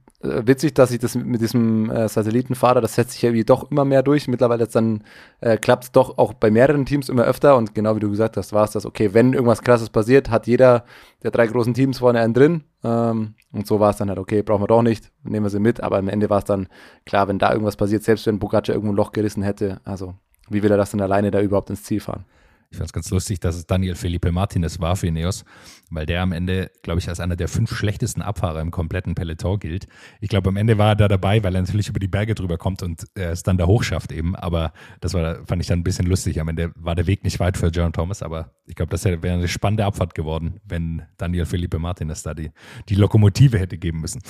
witzig, 0.46 0.74
dass 0.74 0.90
ich 0.90 0.98
das 0.98 1.14
mit, 1.14 1.40
diesem 1.40 1.90
äh, 1.90 2.08
Satellitenfahrer, 2.08 2.80
das 2.80 2.94
setzt 2.94 3.12
sich 3.12 3.22
ja 3.22 3.28
irgendwie 3.28 3.44
doch 3.44 3.70
immer 3.70 3.84
mehr 3.84 4.02
durch. 4.02 4.28
Mittlerweile 4.28 4.68
äh, 5.40 5.56
klappt 5.56 5.84
es 5.84 5.92
doch 5.92 6.18
auch 6.18 6.34
bei 6.34 6.50
mehreren 6.50 6.86
Teams 6.86 7.08
immer 7.08 7.24
öfter 7.24 7.56
und 7.56 7.74
genau 7.74 7.96
wie 7.96 8.00
du 8.00 8.10
gesagt 8.10 8.36
hast, 8.36 8.52
war 8.52 8.64
es 8.64 8.72
das, 8.72 8.86
okay, 8.86 9.14
wenn 9.14 9.32
irgendwas 9.32 9.62
krasses 9.62 9.90
passiert, 9.90 10.30
hat 10.30 10.46
jeder 10.46 10.84
der 11.22 11.30
drei 11.30 11.46
großen 11.46 11.74
Teams 11.74 11.98
vorne 11.98 12.20
einen 12.20 12.34
drin. 12.34 12.64
Ähm, 12.84 13.34
und 13.52 13.66
so 13.66 13.80
war 13.80 13.90
es 13.90 13.96
dann 13.96 14.08
halt, 14.08 14.18
okay, 14.18 14.42
brauchen 14.42 14.62
wir 14.62 14.68
doch 14.68 14.82
nicht, 14.82 15.10
nehmen 15.22 15.46
wir 15.46 15.50
sie 15.50 15.60
mit, 15.60 15.80
aber 15.80 15.98
am 15.98 16.08
Ende 16.08 16.30
war 16.30 16.38
es 16.38 16.44
dann 16.44 16.68
klar, 17.04 17.28
wenn 17.28 17.38
da 17.38 17.52
irgendwas 17.52 17.76
passiert, 17.76 18.02
selbst 18.02 18.26
wenn 18.26 18.38
Bugaccia 18.38 18.74
irgendwo 18.74 18.92
ein 18.92 18.96
Loch 18.96 19.12
gerissen 19.12 19.42
hätte, 19.42 19.80
also 19.84 20.14
wie 20.48 20.62
will 20.62 20.70
er 20.70 20.76
das 20.76 20.90
denn 20.90 21.00
alleine 21.00 21.30
da 21.30 21.40
überhaupt 21.40 21.70
ins 21.70 21.82
Ziel 21.82 22.00
fahren? 22.00 22.24
Ich 22.76 22.78
fand 22.78 22.90
es 22.90 22.92
ganz 22.92 23.08
lustig, 23.08 23.40
dass 23.40 23.56
es 23.56 23.66
Daniel 23.66 23.94
Felipe 23.94 24.30
Martinez 24.32 24.80
war 24.80 24.96
für 24.96 25.06
Ineos, 25.06 25.46
weil 25.88 26.04
der 26.04 26.20
am 26.20 26.32
Ende, 26.32 26.70
glaube 26.82 26.98
ich, 27.00 27.08
als 27.08 27.20
einer 27.20 27.34
der 27.34 27.48
fünf 27.48 27.74
schlechtesten 27.74 28.20
Abfahrer 28.20 28.60
im 28.60 28.70
kompletten 28.70 29.14
Peloton 29.14 29.58
gilt. 29.58 29.86
Ich 30.20 30.28
glaube, 30.28 30.50
am 30.50 30.58
Ende 30.58 30.76
war 30.76 30.88
er 30.88 30.96
da 30.96 31.08
dabei, 31.08 31.42
weil 31.42 31.54
er 31.54 31.62
natürlich 31.62 31.88
über 31.88 32.00
die 32.00 32.06
Berge 32.06 32.34
drüber 32.34 32.58
kommt 32.58 32.82
und 32.82 33.06
er 33.14 33.30
es 33.30 33.42
dann 33.42 33.56
da 33.56 33.64
hochschafft 33.64 34.12
eben. 34.12 34.36
Aber 34.36 34.74
das 35.00 35.14
war, 35.14 35.46
fand 35.46 35.62
ich 35.62 35.68
dann 35.68 35.78
ein 35.78 35.84
bisschen 35.84 36.06
lustig. 36.06 36.38
Am 36.38 36.48
Ende 36.48 36.70
war 36.74 36.94
der 36.94 37.06
Weg 37.06 37.24
nicht 37.24 37.40
weit 37.40 37.56
für 37.56 37.68
John 37.68 37.94
Thomas, 37.94 38.22
aber 38.22 38.50
ich 38.66 38.74
glaube, 38.74 38.90
das 38.90 39.06
wäre 39.06 39.18
eine 39.22 39.48
spannende 39.48 39.86
Abfahrt 39.86 40.14
geworden, 40.14 40.60
wenn 40.66 41.00
Daniel 41.16 41.46
Felipe 41.46 41.78
Martinez 41.78 42.24
da 42.24 42.34
die, 42.34 42.50
die 42.90 42.94
Lokomotive 42.94 43.58
hätte 43.58 43.78
geben 43.78 44.02
müssen. 44.02 44.20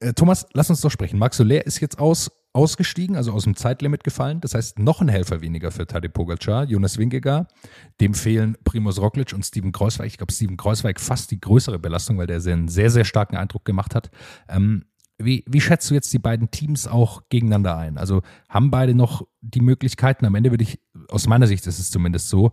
Äh, 0.00 0.12
Thomas, 0.12 0.44
lass 0.54 0.70
uns 0.70 0.80
doch 0.80 0.90
sprechen. 0.90 1.20
Max 1.20 1.36
Soler 1.36 1.64
ist 1.64 1.78
jetzt 1.78 2.00
aus 2.00 2.32
ausgestiegen, 2.56 3.16
also 3.16 3.32
aus 3.32 3.44
dem 3.44 3.54
Zeitlimit 3.54 4.02
gefallen. 4.02 4.40
Das 4.40 4.54
heißt, 4.54 4.78
noch 4.78 5.00
ein 5.00 5.08
Helfer 5.08 5.42
weniger 5.42 5.70
für 5.70 5.86
Tadej 5.86 6.08
Pogacar, 6.08 6.64
Jonas 6.64 6.96
Wingegaard. 6.96 7.52
Dem 8.00 8.14
fehlen 8.14 8.56
Primoz 8.64 8.98
Roglic 8.98 9.32
und 9.34 9.44
Steven 9.44 9.72
Kreuzweig. 9.72 10.06
Ich 10.06 10.16
glaube, 10.16 10.32
Steven 10.32 10.56
Kreuzweig 10.56 10.98
fast 10.98 11.30
die 11.30 11.40
größere 11.40 11.78
Belastung, 11.78 12.16
weil 12.18 12.26
der 12.26 12.40
einen 12.40 12.68
sehr, 12.68 12.90
sehr 12.90 13.04
starken 13.04 13.36
Eindruck 13.36 13.64
gemacht 13.64 13.94
hat. 13.94 14.10
Ähm, 14.48 14.86
wie, 15.18 15.44
wie 15.46 15.60
schätzt 15.60 15.90
du 15.90 15.94
jetzt 15.94 16.12
die 16.12 16.18
beiden 16.18 16.50
Teams 16.50 16.86
auch 16.86 17.22
gegeneinander 17.28 17.76
ein? 17.76 17.98
Also 17.98 18.22
haben 18.48 18.70
beide 18.70 18.94
noch 18.94 19.26
die 19.40 19.60
Möglichkeiten? 19.60 20.26
Am 20.26 20.34
Ende 20.34 20.50
würde 20.50 20.64
ich, 20.64 20.80
aus 21.08 21.26
meiner 21.26 21.46
Sicht 21.46 21.66
ist 21.66 21.78
es 21.78 21.90
zumindest 21.90 22.28
so, 22.28 22.52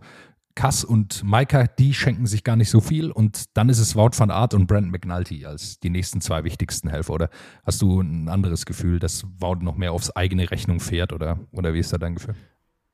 Kass 0.54 0.84
und 0.84 1.24
Maika, 1.24 1.66
die 1.66 1.94
schenken 1.94 2.26
sich 2.26 2.44
gar 2.44 2.56
nicht 2.56 2.70
so 2.70 2.80
viel 2.80 3.10
und 3.10 3.56
dann 3.56 3.68
ist 3.68 3.78
es 3.80 3.96
Wout 3.96 4.10
van 4.16 4.30
Aert 4.30 4.54
und 4.54 4.66
Brent 4.66 4.90
McNulty 4.90 5.46
als 5.46 5.80
die 5.80 5.90
nächsten 5.90 6.20
zwei 6.20 6.44
wichtigsten 6.44 6.88
Helfer. 6.88 7.12
Oder 7.12 7.30
hast 7.64 7.82
du 7.82 8.00
ein 8.00 8.28
anderes 8.28 8.64
Gefühl, 8.64 8.98
dass 8.98 9.24
Wout 9.40 9.56
noch 9.56 9.76
mehr 9.76 9.92
aufs 9.92 10.10
eigene 10.10 10.50
Rechnung 10.50 10.80
fährt 10.80 11.12
oder, 11.12 11.40
oder 11.52 11.74
wie 11.74 11.80
ist 11.80 11.92
da 11.92 11.98
dein 11.98 12.14
Gefühl? 12.14 12.34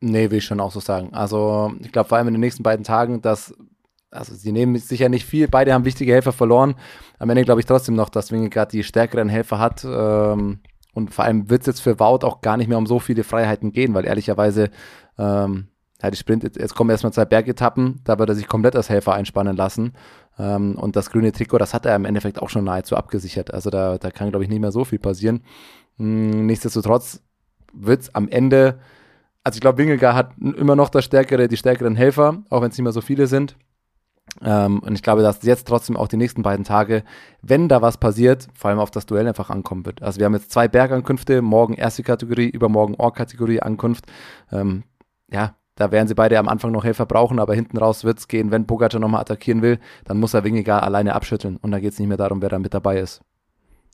Nee, 0.00 0.30
will 0.30 0.38
ich 0.38 0.44
schon 0.44 0.60
auch 0.60 0.72
so 0.72 0.80
sagen. 0.80 1.12
Also 1.12 1.74
ich 1.80 1.92
glaube 1.92 2.08
vor 2.08 2.16
allem 2.16 2.28
in 2.28 2.34
den 2.34 2.40
nächsten 2.40 2.62
beiden 2.62 2.84
Tagen, 2.84 3.20
dass 3.20 3.54
also 4.10 4.34
sie 4.34 4.52
nehmen 4.52 4.76
sicher 4.76 5.08
nicht 5.08 5.24
viel, 5.24 5.46
beide 5.46 5.72
haben 5.72 5.84
wichtige 5.84 6.12
Helfer 6.12 6.32
verloren. 6.32 6.74
Am 7.18 7.30
Ende 7.30 7.44
glaube 7.44 7.60
ich 7.60 7.66
trotzdem 7.66 7.94
noch, 7.94 8.08
dass 8.08 8.32
Wingegaard 8.32 8.72
die 8.72 8.82
stärkeren 8.82 9.28
Helfer 9.28 9.58
hat. 9.58 9.84
Ähm, 9.84 10.60
und 10.92 11.14
vor 11.14 11.24
allem 11.24 11.48
wird 11.50 11.60
es 11.60 11.66
jetzt 11.66 11.80
für 11.80 12.00
Wout 12.00 12.26
auch 12.26 12.40
gar 12.40 12.56
nicht 12.56 12.68
mehr 12.68 12.78
um 12.78 12.86
so 12.86 12.98
viele 12.98 13.22
Freiheiten 13.22 13.72
gehen, 13.72 13.94
weil 13.94 14.06
ehrlicherweise 14.06 14.70
ähm, 15.18 15.68
ja, 16.02 16.10
die 16.10 16.16
Sprint, 16.16 16.44
jetzt 16.44 16.74
kommen 16.74 16.90
erstmal 16.90 17.12
zwei 17.12 17.24
Bergetappen, 17.24 18.00
da 18.04 18.18
wird 18.18 18.28
er 18.30 18.34
sich 18.34 18.48
komplett 18.48 18.74
als 18.76 18.88
Helfer 18.88 19.14
einspannen 19.14 19.56
lassen. 19.56 19.92
Ähm, 20.38 20.76
und 20.76 20.96
das 20.96 21.10
grüne 21.10 21.32
Trikot, 21.32 21.58
das 21.58 21.74
hat 21.74 21.86
er 21.86 21.94
im 21.96 22.04
Endeffekt 22.04 22.40
auch 22.40 22.48
schon 22.48 22.64
nahezu 22.64 22.96
abgesichert. 22.96 23.52
Also 23.52 23.70
da, 23.70 23.98
da 23.98 24.10
kann, 24.10 24.30
glaube 24.30 24.44
ich, 24.44 24.50
nicht 24.50 24.60
mehr 24.60 24.72
so 24.72 24.84
viel 24.84 24.98
passieren. 24.98 25.42
Hm, 25.98 26.46
nichtsdestotrotz 26.46 27.22
wird 27.72 28.02
es 28.02 28.14
am 28.14 28.28
Ende, 28.28 28.78
also 29.44 29.56
ich 29.56 29.60
glaube, 29.60 29.78
Wingegaard 29.78 30.16
hat 30.16 30.32
immer 30.38 30.76
noch 30.76 30.88
das 30.88 31.04
stärkere, 31.04 31.48
die 31.48 31.56
stärkeren 31.56 31.96
Helfer, 31.96 32.42
auch 32.48 32.62
wenn 32.62 32.70
es 32.70 32.78
nicht 32.78 32.84
mehr 32.84 32.92
so 32.92 33.02
viele 33.02 33.26
sind. 33.26 33.56
Ähm, 34.42 34.78
und 34.80 34.94
ich 34.94 35.02
glaube, 35.02 35.22
dass 35.22 35.42
jetzt 35.42 35.66
trotzdem 35.66 35.96
auch 35.96 36.08
die 36.08 36.16
nächsten 36.16 36.42
beiden 36.42 36.64
Tage, 36.64 37.02
wenn 37.42 37.68
da 37.68 37.82
was 37.82 37.98
passiert, 37.98 38.48
vor 38.54 38.70
allem 38.70 38.78
auf 38.78 38.90
das 38.90 39.06
Duell 39.06 39.26
einfach 39.26 39.50
ankommen 39.50 39.84
wird. 39.84 40.02
Also 40.02 40.18
wir 40.18 40.26
haben 40.26 40.34
jetzt 40.34 40.52
zwei 40.52 40.68
Bergankünfte, 40.68 41.42
morgen 41.42 41.74
erste 41.74 42.02
Kategorie, 42.02 42.48
übermorgen 42.48 42.94
Or-Kategorie 42.94 43.60
Ankunft. 43.60 44.06
Ähm, 44.52 44.84
ja, 45.30 45.56
da 45.80 45.90
werden 45.90 46.08
sie 46.08 46.14
beide 46.14 46.38
am 46.38 46.48
Anfang 46.48 46.72
noch 46.72 46.84
Helfer 46.84 47.06
brauchen, 47.06 47.38
aber 47.38 47.54
hinten 47.54 47.78
raus 47.78 48.04
wird 48.04 48.18
es 48.18 48.28
gehen. 48.28 48.50
Wenn 48.50 48.66
Pogacar 48.66 49.00
nochmal 49.00 49.22
attackieren 49.22 49.62
will, 49.62 49.78
dann 50.04 50.20
muss 50.20 50.34
er 50.34 50.44
Wingegaard 50.44 50.82
alleine 50.82 51.14
abschütteln. 51.14 51.56
Und 51.56 51.72
geht 51.80 51.92
es 51.92 51.98
nicht 51.98 52.08
mehr 52.08 52.18
darum, 52.18 52.42
wer 52.42 52.50
da 52.50 52.58
mit 52.58 52.74
dabei 52.74 52.98
ist. 52.98 53.22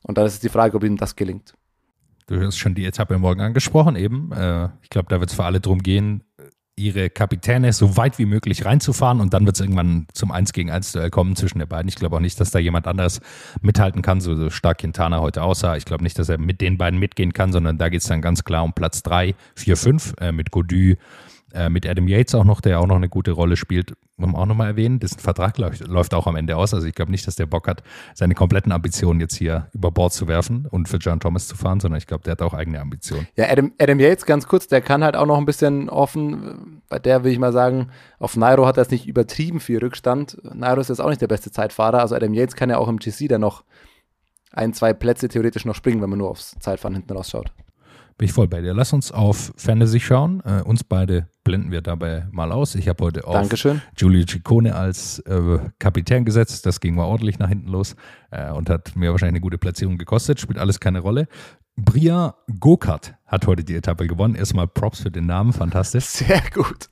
Und 0.02 0.18
dann 0.18 0.26
ist 0.26 0.42
die 0.42 0.48
Frage, 0.48 0.76
ob 0.76 0.82
ihm 0.82 0.96
das 0.96 1.14
gelingt. 1.14 1.54
Du 2.26 2.40
hast 2.40 2.58
schon 2.58 2.74
die 2.74 2.84
Etappe 2.84 3.18
morgen 3.18 3.40
angesprochen 3.40 3.94
eben. 3.94 4.32
Äh, 4.32 4.68
ich 4.82 4.90
glaube, 4.90 5.06
da 5.08 5.20
wird 5.20 5.30
es 5.30 5.36
für 5.36 5.44
alle 5.44 5.60
darum 5.60 5.80
gehen, 5.80 6.24
ihre 6.78 7.08
Kapitäne 7.08 7.72
so 7.72 7.96
weit 7.96 8.18
wie 8.18 8.26
möglich 8.26 8.66
reinzufahren 8.66 9.20
und 9.20 9.32
dann 9.32 9.46
wird 9.46 9.56
es 9.56 9.60
irgendwann 9.60 10.06
zum 10.12 10.30
1 10.30 10.52
gegen 10.52 10.70
1 10.70 10.92
Duell 10.92 11.08
kommen 11.08 11.34
zwischen 11.34 11.58
den 11.58 11.68
beiden. 11.68 11.88
Ich 11.88 11.94
glaube 11.94 12.16
auch 12.16 12.20
nicht, 12.20 12.38
dass 12.38 12.50
da 12.50 12.58
jemand 12.58 12.86
anderes 12.86 13.20
mithalten 13.62 14.02
kann, 14.02 14.20
so, 14.20 14.50
stark 14.50 14.78
Quintana 14.78 15.20
heute 15.20 15.42
aussah. 15.42 15.76
Ich 15.76 15.86
glaube 15.86 16.04
nicht, 16.04 16.18
dass 16.18 16.28
er 16.28 16.36
mit 16.36 16.60
den 16.60 16.76
beiden 16.76 16.98
mitgehen 17.00 17.32
kann, 17.32 17.50
sondern 17.50 17.78
da 17.78 17.88
geht 17.88 18.02
es 18.02 18.08
dann 18.08 18.20
ganz 18.20 18.44
klar 18.44 18.62
um 18.62 18.74
Platz 18.74 19.02
3, 19.02 19.34
4, 19.54 19.76
5 19.76 20.14
äh, 20.20 20.32
mit 20.32 20.50
Godu, 20.50 20.96
äh, 21.56 21.70
mit 21.70 21.86
Adam 21.86 22.06
Yates 22.06 22.34
auch 22.34 22.44
noch, 22.44 22.60
der 22.60 22.80
auch 22.80 22.86
noch 22.86 22.96
eine 22.96 23.08
gute 23.08 23.32
Rolle 23.32 23.56
spielt. 23.56 23.94
Wollen 24.16 24.32
wir 24.32 24.38
auch 24.38 24.46
nochmal 24.46 24.68
erwähnen, 24.68 24.98
dessen 24.98 25.18
Vertrag 25.18 25.58
läuft, 25.58 25.86
läuft 25.86 26.14
auch 26.14 26.26
am 26.26 26.36
Ende 26.36 26.56
aus. 26.56 26.74
Also 26.74 26.86
ich 26.86 26.94
glaube 26.94 27.10
nicht, 27.10 27.26
dass 27.26 27.36
der 27.36 27.46
Bock 27.46 27.66
hat, 27.66 27.82
seine 28.14 28.34
kompletten 28.34 28.72
Ambitionen 28.72 29.20
jetzt 29.20 29.36
hier 29.36 29.68
über 29.72 29.90
Bord 29.90 30.12
zu 30.12 30.28
werfen 30.28 30.66
und 30.70 30.88
für 30.88 30.98
John 30.98 31.20
Thomas 31.20 31.48
zu 31.48 31.56
fahren, 31.56 31.80
sondern 31.80 31.98
ich 31.98 32.06
glaube, 32.06 32.24
der 32.24 32.32
hat 32.32 32.42
auch 32.42 32.54
eigene 32.54 32.80
Ambitionen. 32.80 33.26
Ja, 33.36 33.50
Adam, 33.50 33.72
Adam 33.80 33.98
Yates, 33.98 34.26
ganz 34.26 34.46
kurz, 34.46 34.68
der 34.68 34.80
kann 34.80 35.02
halt 35.02 35.16
auch 35.16 35.26
noch 35.26 35.38
ein 35.38 35.46
bisschen 35.46 35.88
offen, 35.88 36.82
bei 36.88 36.98
der 36.98 37.24
will 37.24 37.32
ich 37.32 37.38
mal 37.38 37.52
sagen, 37.52 37.88
auf 38.18 38.36
Nairo 38.36 38.66
hat 38.66 38.76
er 38.76 38.82
es 38.82 38.90
nicht 38.90 39.06
übertrieben 39.06 39.60
viel 39.60 39.78
Rückstand. 39.78 40.38
Nairo 40.54 40.80
ist 40.80 40.88
jetzt 40.88 41.00
auch 41.00 41.08
nicht 41.08 41.20
der 41.20 41.28
beste 41.28 41.50
Zeitfahrer, 41.50 42.00
also 42.00 42.14
Adam 42.14 42.34
Yates 42.34 42.56
kann 42.56 42.70
ja 42.70 42.78
auch 42.78 42.88
im 42.88 42.98
GC 42.98 43.28
dann 43.28 43.40
noch 43.40 43.64
ein, 44.52 44.72
zwei 44.72 44.92
Plätze 44.92 45.28
theoretisch 45.28 45.64
noch 45.64 45.74
springen, 45.74 46.00
wenn 46.00 46.10
man 46.10 46.18
nur 46.18 46.30
aufs 46.30 46.56
Zeitfahren 46.60 46.94
hinten 46.94 47.12
rausschaut. 47.12 47.52
Bin 48.18 48.26
ich 48.26 48.32
voll 48.32 48.48
bei 48.48 48.62
dir. 48.62 48.72
Lass 48.72 48.94
uns 48.94 49.12
auf 49.12 49.52
Fantasy 49.56 50.00
schauen. 50.00 50.42
Äh, 50.44 50.62
uns 50.62 50.84
beide 50.84 51.28
blenden 51.44 51.70
wir 51.70 51.82
dabei 51.82 52.26
mal 52.30 52.50
aus. 52.50 52.74
Ich 52.74 52.88
habe 52.88 53.04
heute 53.04 53.26
auf 53.26 53.34
Dankeschön. 53.34 53.82
Giulio 53.94 54.24
Ciccone 54.26 54.74
als 54.74 55.18
äh, 55.20 55.58
Kapitän 55.78 56.24
gesetzt. 56.24 56.64
Das 56.64 56.80
ging 56.80 56.94
mal 56.94 57.04
ordentlich 57.04 57.38
nach 57.38 57.48
hinten 57.48 57.68
los 57.68 57.94
äh, 58.30 58.50
und 58.50 58.70
hat 58.70 58.96
mir 58.96 59.10
wahrscheinlich 59.10 59.34
eine 59.34 59.40
gute 59.42 59.58
Platzierung 59.58 59.98
gekostet. 59.98 60.40
Spielt 60.40 60.58
alles 60.58 60.80
keine 60.80 61.00
Rolle. 61.00 61.28
Bria 61.76 62.36
Gokart 62.58 63.14
hat 63.26 63.46
heute 63.46 63.64
die 63.64 63.76
Etappe 63.76 64.06
gewonnen. 64.06 64.34
Erstmal 64.34 64.66
Props 64.66 65.00
für 65.02 65.10
den 65.10 65.26
Namen, 65.26 65.52
fantastisch. 65.52 66.04
Sehr 66.06 66.42
gut. 66.54 66.88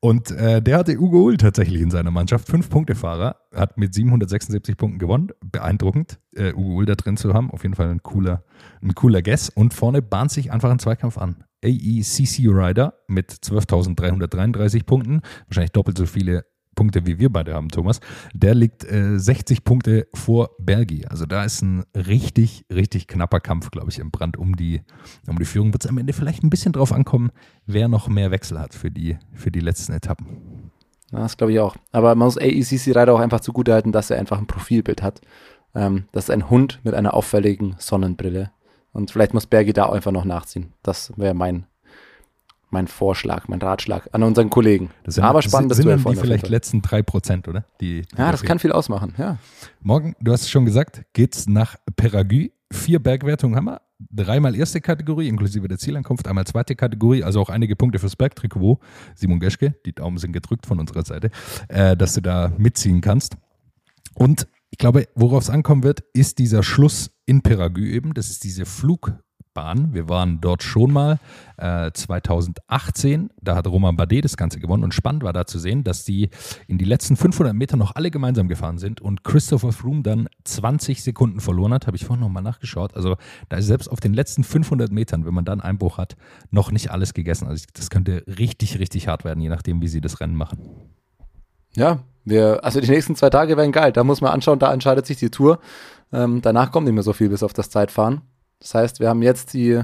Und 0.00 0.30
äh, 0.30 0.62
der 0.62 0.78
hatte 0.78 0.98
Ugo 0.98 1.18
Hull 1.20 1.36
tatsächlich 1.36 1.80
in 1.80 1.90
seiner 1.90 2.10
Mannschaft. 2.10 2.48
Fünf-Punkte-Fahrer, 2.48 3.36
hat 3.54 3.78
mit 3.78 3.94
776 3.94 4.76
Punkten 4.76 4.98
gewonnen. 4.98 5.28
Beeindruckend, 5.44 6.18
äh, 6.34 6.52
Ugo 6.52 6.74
Hull 6.74 6.86
da 6.86 6.94
drin 6.94 7.16
zu 7.16 7.34
haben. 7.34 7.50
Auf 7.50 7.62
jeden 7.62 7.74
Fall 7.74 7.88
ein 7.88 8.02
cooler, 8.02 8.44
ein 8.82 8.94
cooler 8.94 9.22
Guess. 9.22 9.50
Und 9.50 9.74
vorne 9.74 10.02
bahnt 10.02 10.30
sich 10.30 10.52
einfach 10.52 10.70
ein 10.70 10.78
Zweikampf 10.78 11.18
an. 11.18 11.44
AECC 11.64 12.48
Rider 12.48 12.94
mit 13.08 13.32
12.333 13.32 14.84
Punkten. 14.84 15.20
Wahrscheinlich 15.48 15.72
doppelt 15.72 15.96
so 15.96 16.06
viele 16.06 16.44
Punkte 16.74 17.06
wie 17.06 17.18
wir 17.18 17.32
beide 17.32 17.54
haben, 17.54 17.68
Thomas, 17.68 18.00
der 18.32 18.54
liegt 18.54 18.84
äh, 18.84 19.18
60 19.18 19.64
Punkte 19.64 20.06
vor 20.14 20.50
Bergi. 20.58 21.06
Also 21.06 21.26
da 21.26 21.44
ist 21.44 21.62
ein 21.62 21.84
richtig, 21.94 22.64
richtig 22.72 23.06
knapper 23.06 23.40
Kampf, 23.40 23.70
glaube 23.70 23.90
ich, 23.90 23.98
im 23.98 24.10
Brand 24.10 24.36
um 24.36 24.56
die, 24.56 24.82
um 25.26 25.38
die 25.38 25.44
Führung. 25.44 25.72
Wird 25.72 25.84
es 25.84 25.90
am 25.90 25.98
Ende 25.98 26.12
vielleicht 26.12 26.42
ein 26.42 26.50
bisschen 26.50 26.72
drauf 26.72 26.92
ankommen, 26.92 27.30
wer 27.66 27.88
noch 27.88 28.08
mehr 28.08 28.30
Wechsel 28.30 28.58
hat 28.58 28.74
für 28.74 28.90
die, 28.90 29.18
für 29.32 29.50
die 29.50 29.60
letzten 29.60 29.92
Etappen. 29.92 30.70
Ja, 31.12 31.20
das 31.20 31.36
glaube 31.36 31.52
ich 31.52 31.60
auch. 31.60 31.76
Aber 31.92 32.14
man 32.14 32.26
muss 32.26 32.38
AECC 32.38 32.94
Reiter 32.94 33.14
auch 33.14 33.20
einfach 33.20 33.40
zugutehalten, 33.40 33.92
dass 33.92 34.10
er 34.10 34.18
einfach 34.18 34.38
ein 34.38 34.46
Profilbild 34.46 35.02
hat. 35.02 35.20
Ähm, 35.74 36.04
das 36.12 36.24
ist 36.24 36.30
ein 36.30 36.50
Hund 36.50 36.80
mit 36.82 36.94
einer 36.94 37.14
auffälligen 37.14 37.76
Sonnenbrille. 37.78 38.50
Und 38.92 39.10
vielleicht 39.10 39.34
muss 39.34 39.46
Bergi 39.46 39.72
da 39.72 39.90
einfach 39.90 40.12
noch 40.12 40.24
nachziehen. 40.24 40.72
Das 40.82 41.12
wäre 41.16 41.34
mein, 41.34 41.66
mein 42.74 42.88
Vorschlag, 42.88 43.48
mein 43.48 43.62
Ratschlag 43.62 44.08
an 44.12 44.22
unseren 44.22 44.50
Kollegen. 44.50 44.90
Das 45.04 45.14
sind, 45.14 45.24
Aber 45.24 45.40
spannendes 45.40 45.78
sind 45.78 45.86
Duell 45.86 45.96
dann 45.96 46.12
die 46.12 46.20
vielleicht 46.20 46.48
letzten 46.48 46.82
drei 46.82 47.02
Prozent, 47.02 47.48
oder? 47.48 47.64
Die, 47.80 48.02
die 48.02 48.18
Ja, 48.18 48.30
das 48.30 48.42
kann 48.42 48.58
viel 48.58 48.72
ausmachen, 48.72 49.14
ja. 49.16 49.38
Morgen, 49.80 50.14
du 50.20 50.32
hast 50.32 50.42
es 50.42 50.50
schon 50.50 50.66
gesagt, 50.66 51.04
geht's 51.14 51.46
nach 51.46 51.76
Peragü. 51.96 52.50
Vier 52.70 52.98
Bergwertungen 52.98 53.56
haben 53.56 53.66
wir. 53.66 53.80
Dreimal 54.10 54.56
erste 54.56 54.80
Kategorie, 54.80 55.28
inklusive 55.28 55.68
der 55.68 55.78
Zielankunft, 55.78 56.26
einmal 56.26 56.44
zweite 56.44 56.74
Kategorie, 56.74 57.22
also 57.22 57.40
auch 57.40 57.48
einige 57.48 57.76
Punkte 57.76 58.00
fürs 58.00 58.16
Bergtrikot. 58.16 58.80
Simon 59.14 59.38
Geschke, 59.38 59.76
die 59.86 59.94
Daumen 59.94 60.18
sind 60.18 60.32
gedrückt 60.32 60.66
von 60.66 60.80
unserer 60.80 61.04
Seite, 61.04 61.30
äh, 61.68 61.96
dass 61.96 62.14
du 62.14 62.20
da 62.20 62.52
mitziehen 62.58 63.00
kannst. 63.00 63.36
Und 64.14 64.48
ich 64.70 64.78
glaube, 64.78 65.06
worauf 65.14 65.44
es 65.44 65.50
ankommen 65.50 65.84
wird, 65.84 66.00
ist 66.12 66.40
dieser 66.40 66.64
Schluss 66.64 67.12
in 67.24 67.42
Peragü 67.42 67.92
eben. 67.92 68.12
Das 68.14 68.30
ist 68.30 68.42
diese 68.42 68.66
Flugbahn. 69.54 69.94
Wir 69.94 70.08
waren 70.08 70.40
dort 70.40 70.62
schon 70.62 70.92
mal 70.92 71.18
äh, 71.56 71.90
2018. 71.92 73.30
Da 73.40 73.56
hat 73.56 73.66
Roman 73.66 73.96
Bardet 73.96 74.24
das 74.24 74.36
Ganze 74.36 74.58
gewonnen. 74.58 74.82
Und 74.82 74.92
spannend 74.92 75.22
war 75.22 75.32
da 75.32 75.46
zu 75.46 75.58
sehen, 75.58 75.84
dass 75.84 76.04
die 76.04 76.28
in 76.66 76.78
die 76.78 76.84
letzten 76.84 77.16
500 77.16 77.54
Meter 77.54 77.76
noch 77.76 77.94
alle 77.94 78.10
gemeinsam 78.10 78.48
gefahren 78.48 78.78
sind 78.78 79.00
und 79.00 79.24
Christopher 79.24 79.72
Froome 79.72 80.02
dann 80.02 80.28
20 80.44 81.02
Sekunden 81.02 81.40
verloren 81.40 81.72
hat. 81.72 81.86
Habe 81.86 81.96
ich 81.96 82.04
vorhin 82.04 82.22
nochmal 82.22 82.42
nachgeschaut. 82.42 82.94
Also 82.94 83.16
da 83.48 83.56
ist 83.56 83.66
selbst 83.66 83.88
auf 83.88 84.00
den 84.00 84.12
letzten 84.12 84.44
500 84.44 84.90
Metern, 84.90 85.24
wenn 85.24 85.34
man 85.34 85.44
dann 85.44 85.60
Einbruch 85.60 85.98
hat, 85.98 86.16
noch 86.50 86.70
nicht 86.70 86.90
alles 86.90 87.14
gegessen. 87.14 87.46
Also 87.46 87.64
das 87.72 87.90
könnte 87.90 88.24
richtig, 88.26 88.78
richtig 88.78 89.08
hart 89.08 89.24
werden, 89.24 89.40
je 89.40 89.48
nachdem, 89.48 89.80
wie 89.80 89.88
sie 89.88 90.00
das 90.00 90.20
Rennen 90.20 90.34
machen. 90.34 90.58
Ja, 91.76 92.00
wir, 92.24 92.64
also 92.64 92.80
die 92.80 92.90
nächsten 92.90 93.16
zwei 93.16 93.30
Tage 93.30 93.56
werden 93.56 93.72
geil. 93.72 93.92
Da 93.92 94.04
muss 94.04 94.20
man 94.20 94.32
anschauen, 94.32 94.58
da 94.58 94.72
entscheidet 94.72 95.06
sich 95.06 95.18
die 95.18 95.30
Tour. 95.30 95.58
Ähm, 96.12 96.40
danach 96.42 96.70
kommt 96.70 96.86
nicht 96.86 96.94
mehr 96.94 97.02
so 97.02 97.12
viel 97.12 97.28
bis 97.28 97.42
auf 97.42 97.52
das 97.52 97.70
Zeitfahren. 97.70 98.22
Das 98.60 98.74
heißt, 98.74 99.00
wir 99.00 99.08
haben 99.08 99.22
jetzt 99.22 99.52
die 99.54 99.82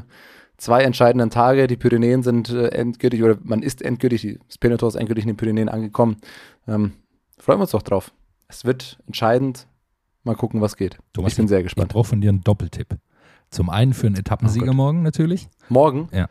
zwei 0.57 0.83
entscheidenden 0.83 1.31
Tage. 1.31 1.67
Die 1.67 1.77
Pyrenäen 1.77 2.23
sind 2.23 2.51
äh, 2.51 2.69
endgültig, 2.69 3.23
oder 3.23 3.37
man 3.43 3.63
ist 3.63 3.83
endgültig, 3.83 4.39
das 4.47 4.59
Peloton 4.59 4.89
ist 4.89 4.95
endgültig 4.95 5.25
in 5.25 5.29
den 5.31 5.37
Pyrenäen 5.37 5.69
angekommen. 5.69 6.17
Ähm, 6.69 6.93
freuen 7.39 7.59
wir 7.59 7.63
uns 7.63 7.71
doch 7.73 7.83
drauf. 7.83 8.13
Es 8.49 8.65
wird 8.65 8.99
entscheidend. 9.07 9.67
Mal 10.25 10.37
gucken, 10.37 10.61
was 10.61 10.77
geht. 10.77 10.99
Thomas, 11.15 11.33
ich 11.33 11.37
bin 11.37 11.49
sehr 11.49 11.59
Ich 11.59 11.65
gespannt. 11.65 11.93
brauche 11.93 12.09
von 12.09 12.21
dir 12.21 12.29
einen 12.29 12.43
Doppeltipp. 12.43 12.99
Zum 13.51 13.71
einen 13.71 13.95
für 13.95 14.07
einen 14.07 14.17
Etappensieger 14.17 14.71
Oh 14.71 14.75
morgen 14.75 15.03
natürlich. 15.03 15.49
Morgen? 15.71 16.09
Ja. 16.13 16.29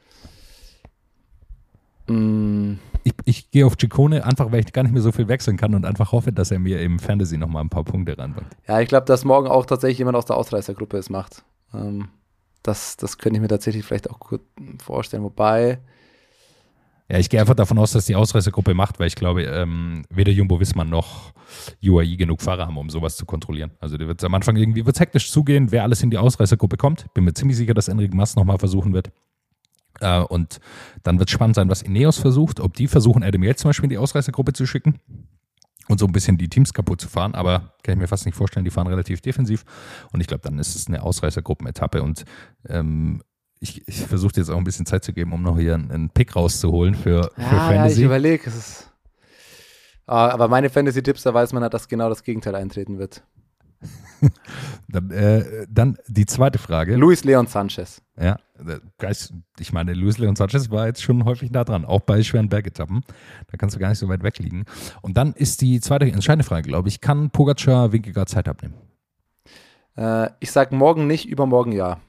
Mm, 2.07 2.79
Ich, 3.03 3.13
ich 3.25 3.51
gehe 3.51 3.65
auf 3.65 3.75
Ciccone, 3.79 4.25
einfach 4.25 4.51
weil 4.51 4.59
ich 4.61 4.73
gar 4.73 4.83
nicht 4.83 4.91
mehr 4.91 5.01
so 5.01 5.11
viel 5.11 5.27
wechseln 5.27 5.57
kann 5.57 5.73
und 5.75 5.85
einfach 5.85 6.11
hoffe, 6.11 6.31
dass 6.31 6.51
er 6.51 6.59
mir 6.59 6.81
im 6.81 6.99
Fantasy 6.99 7.37
nochmal 7.37 7.63
ein 7.63 7.69
paar 7.69 7.83
Punkte 7.83 8.17
reinbringt. 8.17 8.49
ja, 8.67 8.79
ich 8.79 8.87
glaube, 8.89 9.05
dass 9.05 9.25
morgen 9.25 9.47
auch 9.47 9.65
tatsächlich 9.65 9.99
jemand 9.99 10.17
aus 10.17 10.25
der 10.25 10.37
Ausreißergruppe 10.37 10.97
es 10.97 11.09
macht. 11.09 11.43
Ähm, 11.73 12.09
das, 12.63 12.97
das 12.97 13.17
könnte 13.17 13.37
ich 13.37 13.41
mir 13.41 13.47
tatsächlich 13.47 13.85
vielleicht 13.85 14.09
auch 14.09 14.19
gut 14.19 14.41
vorstellen. 14.79 15.23
Wobei, 15.23 15.79
Ja, 17.09 17.17
ich 17.17 17.29
gehe 17.29 17.39
einfach 17.39 17.55
davon 17.55 17.79
aus, 17.79 17.91
dass 17.91 18.05
die 18.05 18.15
Ausreißergruppe 18.15 18.73
macht, 18.73 18.99
weil 18.99 19.07
ich 19.07 19.15
glaube, 19.15 19.43
ähm, 19.43 20.03
weder 20.09 20.31
Jumbo 20.31 20.59
Wismar 20.59 20.85
noch 20.85 21.33
UAE 21.83 22.17
genug 22.17 22.41
Fahrer 22.41 22.67
haben, 22.67 22.77
um 22.77 22.89
sowas 22.89 23.15
zu 23.17 23.25
kontrollieren. 23.25 23.71
Also 23.79 23.97
der 23.97 24.07
wird 24.07 24.23
am 24.23 24.35
Anfang 24.35 24.55
irgendwie 24.55 24.85
wird's 24.85 24.99
hektisch 24.99 25.31
zugehen, 25.31 25.71
wer 25.71 25.83
alles 25.83 26.03
in 26.03 26.11
die 26.11 26.17
Ausreißergruppe 26.17 26.77
kommt. 26.77 27.11
Bin 27.13 27.23
mir 27.23 27.33
ziemlich 27.33 27.57
sicher, 27.57 27.73
dass 27.73 27.87
Enric 27.87 28.13
Mas 28.13 28.35
nochmal 28.35 28.59
versuchen 28.59 28.93
wird. 28.93 29.11
Äh, 30.01 30.19
und 30.19 30.59
dann 31.03 31.17
wird 31.19 31.29
spannend 31.29 31.55
sein, 31.55 31.69
was 31.69 31.81
Ineos 31.81 32.17
versucht, 32.17 32.59
ob 32.59 32.75
die 32.75 32.87
versuchen, 32.87 33.23
Adam 33.23 33.43
Yates 33.43 33.61
zum 33.61 33.69
Beispiel 33.69 33.85
in 33.85 33.91
die 33.91 33.97
Ausreißergruppe 33.97 34.53
zu 34.53 34.65
schicken 34.65 34.99
und 35.89 35.99
so 35.99 36.05
ein 36.05 36.11
bisschen 36.13 36.37
die 36.37 36.47
Teams 36.47 36.73
kaputt 36.73 37.01
zu 37.01 37.09
fahren. 37.09 37.35
Aber 37.35 37.73
kann 37.83 37.93
ich 37.95 37.99
mir 37.99 38.07
fast 38.07 38.25
nicht 38.25 38.35
vorstellen, 38.35 38.63
die 38.63 38.71
fahren 38.71 38.87
relativ 38.87 39.19
defensiv. 39.21 39.65
Und 40.13 40.21
ich 40.21 40.27
glaube, 40.27 40.43
dann 40.43 40.57
ist 40.59 40.75
es 40.75 40.87
eine 40.87 41.03
Ausreißergruppenetappe. 41.03 42.01
Und 42.01 42.23
ähm, 42.67 43.21
ich, 43.59 43.85
ich 43.87 44.01
versuche 44.05 44.33
jetzt 44.37 44.49
auch 44.49 44.57
ein 44.57 44.63
bisschen 44.63 44.85
Zeit 44.85 45.03
zu 45.03 45.11
geben, 45.11 45.33
um 45.33 45.41
noch 45.43 45.57
hier 45.59 45.73
einen, 45.73 45.91
einen 45.91 46.09
Pick 46.09 46.35
rauszuholen 46.35 46.95
für, 46.95 47.23
für 47.35 47.41
ja, 47.41 47.47
ja, 47.51 47.69
ich 47.71 47.75
Fantasy. 47.75 48.03
überlege. 48.05 48.43
Es 48.47 48.55
ist, 48.55 48.85
Ah, 50.05 50.29
aber 50.29 50.47
meine 50.47 50.71
Fantasy-Tipps, 50.71 51.21
da 51.21 51.35
weiß 51.35 51.53
man 51.53 51.61
halt, 51.61 51.75
dass 51.75 51.87
genau 51.87 52.09
das 52.09 52.23
Gegenteil 52.23 52.55
eintreten 52.55 52.97
wird. 52.97 53.21
dann, 54.89 55.11
äh, 55.11 55.65
dann 55.69 55.97
die 56.07 56.25
zweite 56.25 56.57
Frage. 56.57 56.95
Luis 56.95 57.23
Leon 57.23 57.47
Sanchez. 57.47 58.01
Ja, 58.19 58.37
ich 59.59 59.71
meine, 59.71 59.93
Luis 59.93 60.17
Leon 60.17 60.35
Sanchez 60.35 60.69
war 60.69 60.87
jetzt 60.87 61.01
schon 61.01 61.23
häufig 61.25 61.51
nah 61.51 61.63
dran, 61.63 61.85
auch 61.85 62.01
bei 62.01 62.21
schweren 62.23 62.49
Bergetappen. 62.49 63.03
Da 63.47 63.57
kannst 63.57 63.75
du 63.75 63.79
gar 63.79 63.89
nicht 63.89 63.99
so 63.99 64.09
weit 64.09 64.23
weg 64.23 64.39
liegen. 64.39 64.65
Und 65.01 65.15
dann 65.15 65.33
ist 65.33 65.61
die 65.61 65.79
zweite 65.79 66.05
entscheidende 66.11 66.43
Frage, 66.43 66.67
glaube 66.67 66.89
ich, 66.89 66.99
kann 66.99 67.29
Pogacar 67.29 67.93
Winkegaard 67.93 68.29
Zeit 68.29 68.47
abnehmen? 68.47 68.75
Äh, 69.95 70.29
ich 70.39 70.51
sag 70.51 70.71
morgen 70.71 71.07
nicht, 71.07 71.27
übermorgen 71.27 71.71
ja. 71.71 71.99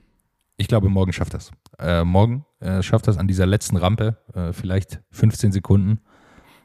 Ich 0.56 0.68
glaube, 0.68 0.88
morgen 0.88 1.12
schafft 1.12 1.34
das. 1.34 1.52
Äh, 1.78 2.04
morgen 2.04 2.44
äh, 2.60 2.82
schafft 2.82 3.08
das 3.08 3.16
an 3.16 3.28
dieser 3.28 3.46
letzten 3.46 3.76
Rampe, 3.76 4.18
äh, 4.34 4.52
vielleicht 4.52 5.00
15 5.10 5.52
Sekunden. 5.52 6.00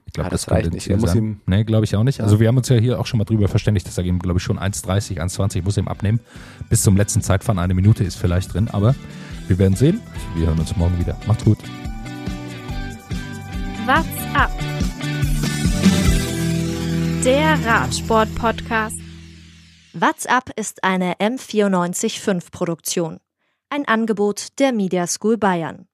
Ich 0.05 0.13
glaube, 0.13 0.27
Ja, 0.27 0.29
das 0.31 0.45
könnte 0.45 0.63
reicht 0.65 0.73
nicht. 0.73 0.87
Er 0.87 0.97
muss 0.97 1.09
sein. 1.11 1.17
ihm- 1.17 1.41
Nee, 1.45 1.63
glaube 1.63 1.83
ich 1.85 1.95
auch 1.95 2.03
nicht. 2.03 2.21
Also 2.21 2.39
wir 2.39 2.47
haben 2.47 2.57
uns 2.57 2.69
ja 2.69 2.77
hier 2.77 2.99
auch 2.99 3.05
schon 3.05 3.17
mal 3.17 3.25
drüber 3.25 3.47
verständigt, 3.47 3.87
dass 3.87 3.97
er 3.97 4.03
ihm, 4.05 4.19
glaube 4.19 4.37
ich, 4.37 4.43
schon 4.43 4.57
1,30, 4.59 5.19
1,20 5.19 5.63
muss 5.63 5.77
er 5.77 5.83
ihm 5.83 5.87
abnehmen. 5.87 6.19
Bis 6.69 6.83
zum 6.83 6.95
letzten 6.95 7.21
Zeitfahren 7.21 7.59
eine 7.59 7.73
Minute 7.73 8.03
ist 8.03 8.15
vielleicht 8.15 8.53
drin, 8.53 8.69
aber 8.69 8.95
wir 9.47 9.57
werden 9.57 9.75
sehen. 9.75 10.01
Wir 10.35 10.47
hören 10.47 10.59
uns 10.59 10.75
morgen 10.75 10.97
wieder. 10.99 11.17
Macht's 11.27 11.43
gut. 11.43 11.57
What's 13.85 14.07
up? 14.35 14.51
Der 17.23 17.57
Radsport-Podcast. 17.65 18.97
What's 19.93 20.25
Up 20.27 20.49
ist 20.55 20.83
eine 20.83 21.13
M945 21.15 22.51
Produktion. 22.51 23.19
Ein 23.69 23.87
Angebot 23.87 24.47
der 24.59 24.71
Media 24.73 25.07
School 25.07 25.37
Bayern. 25.37 25.87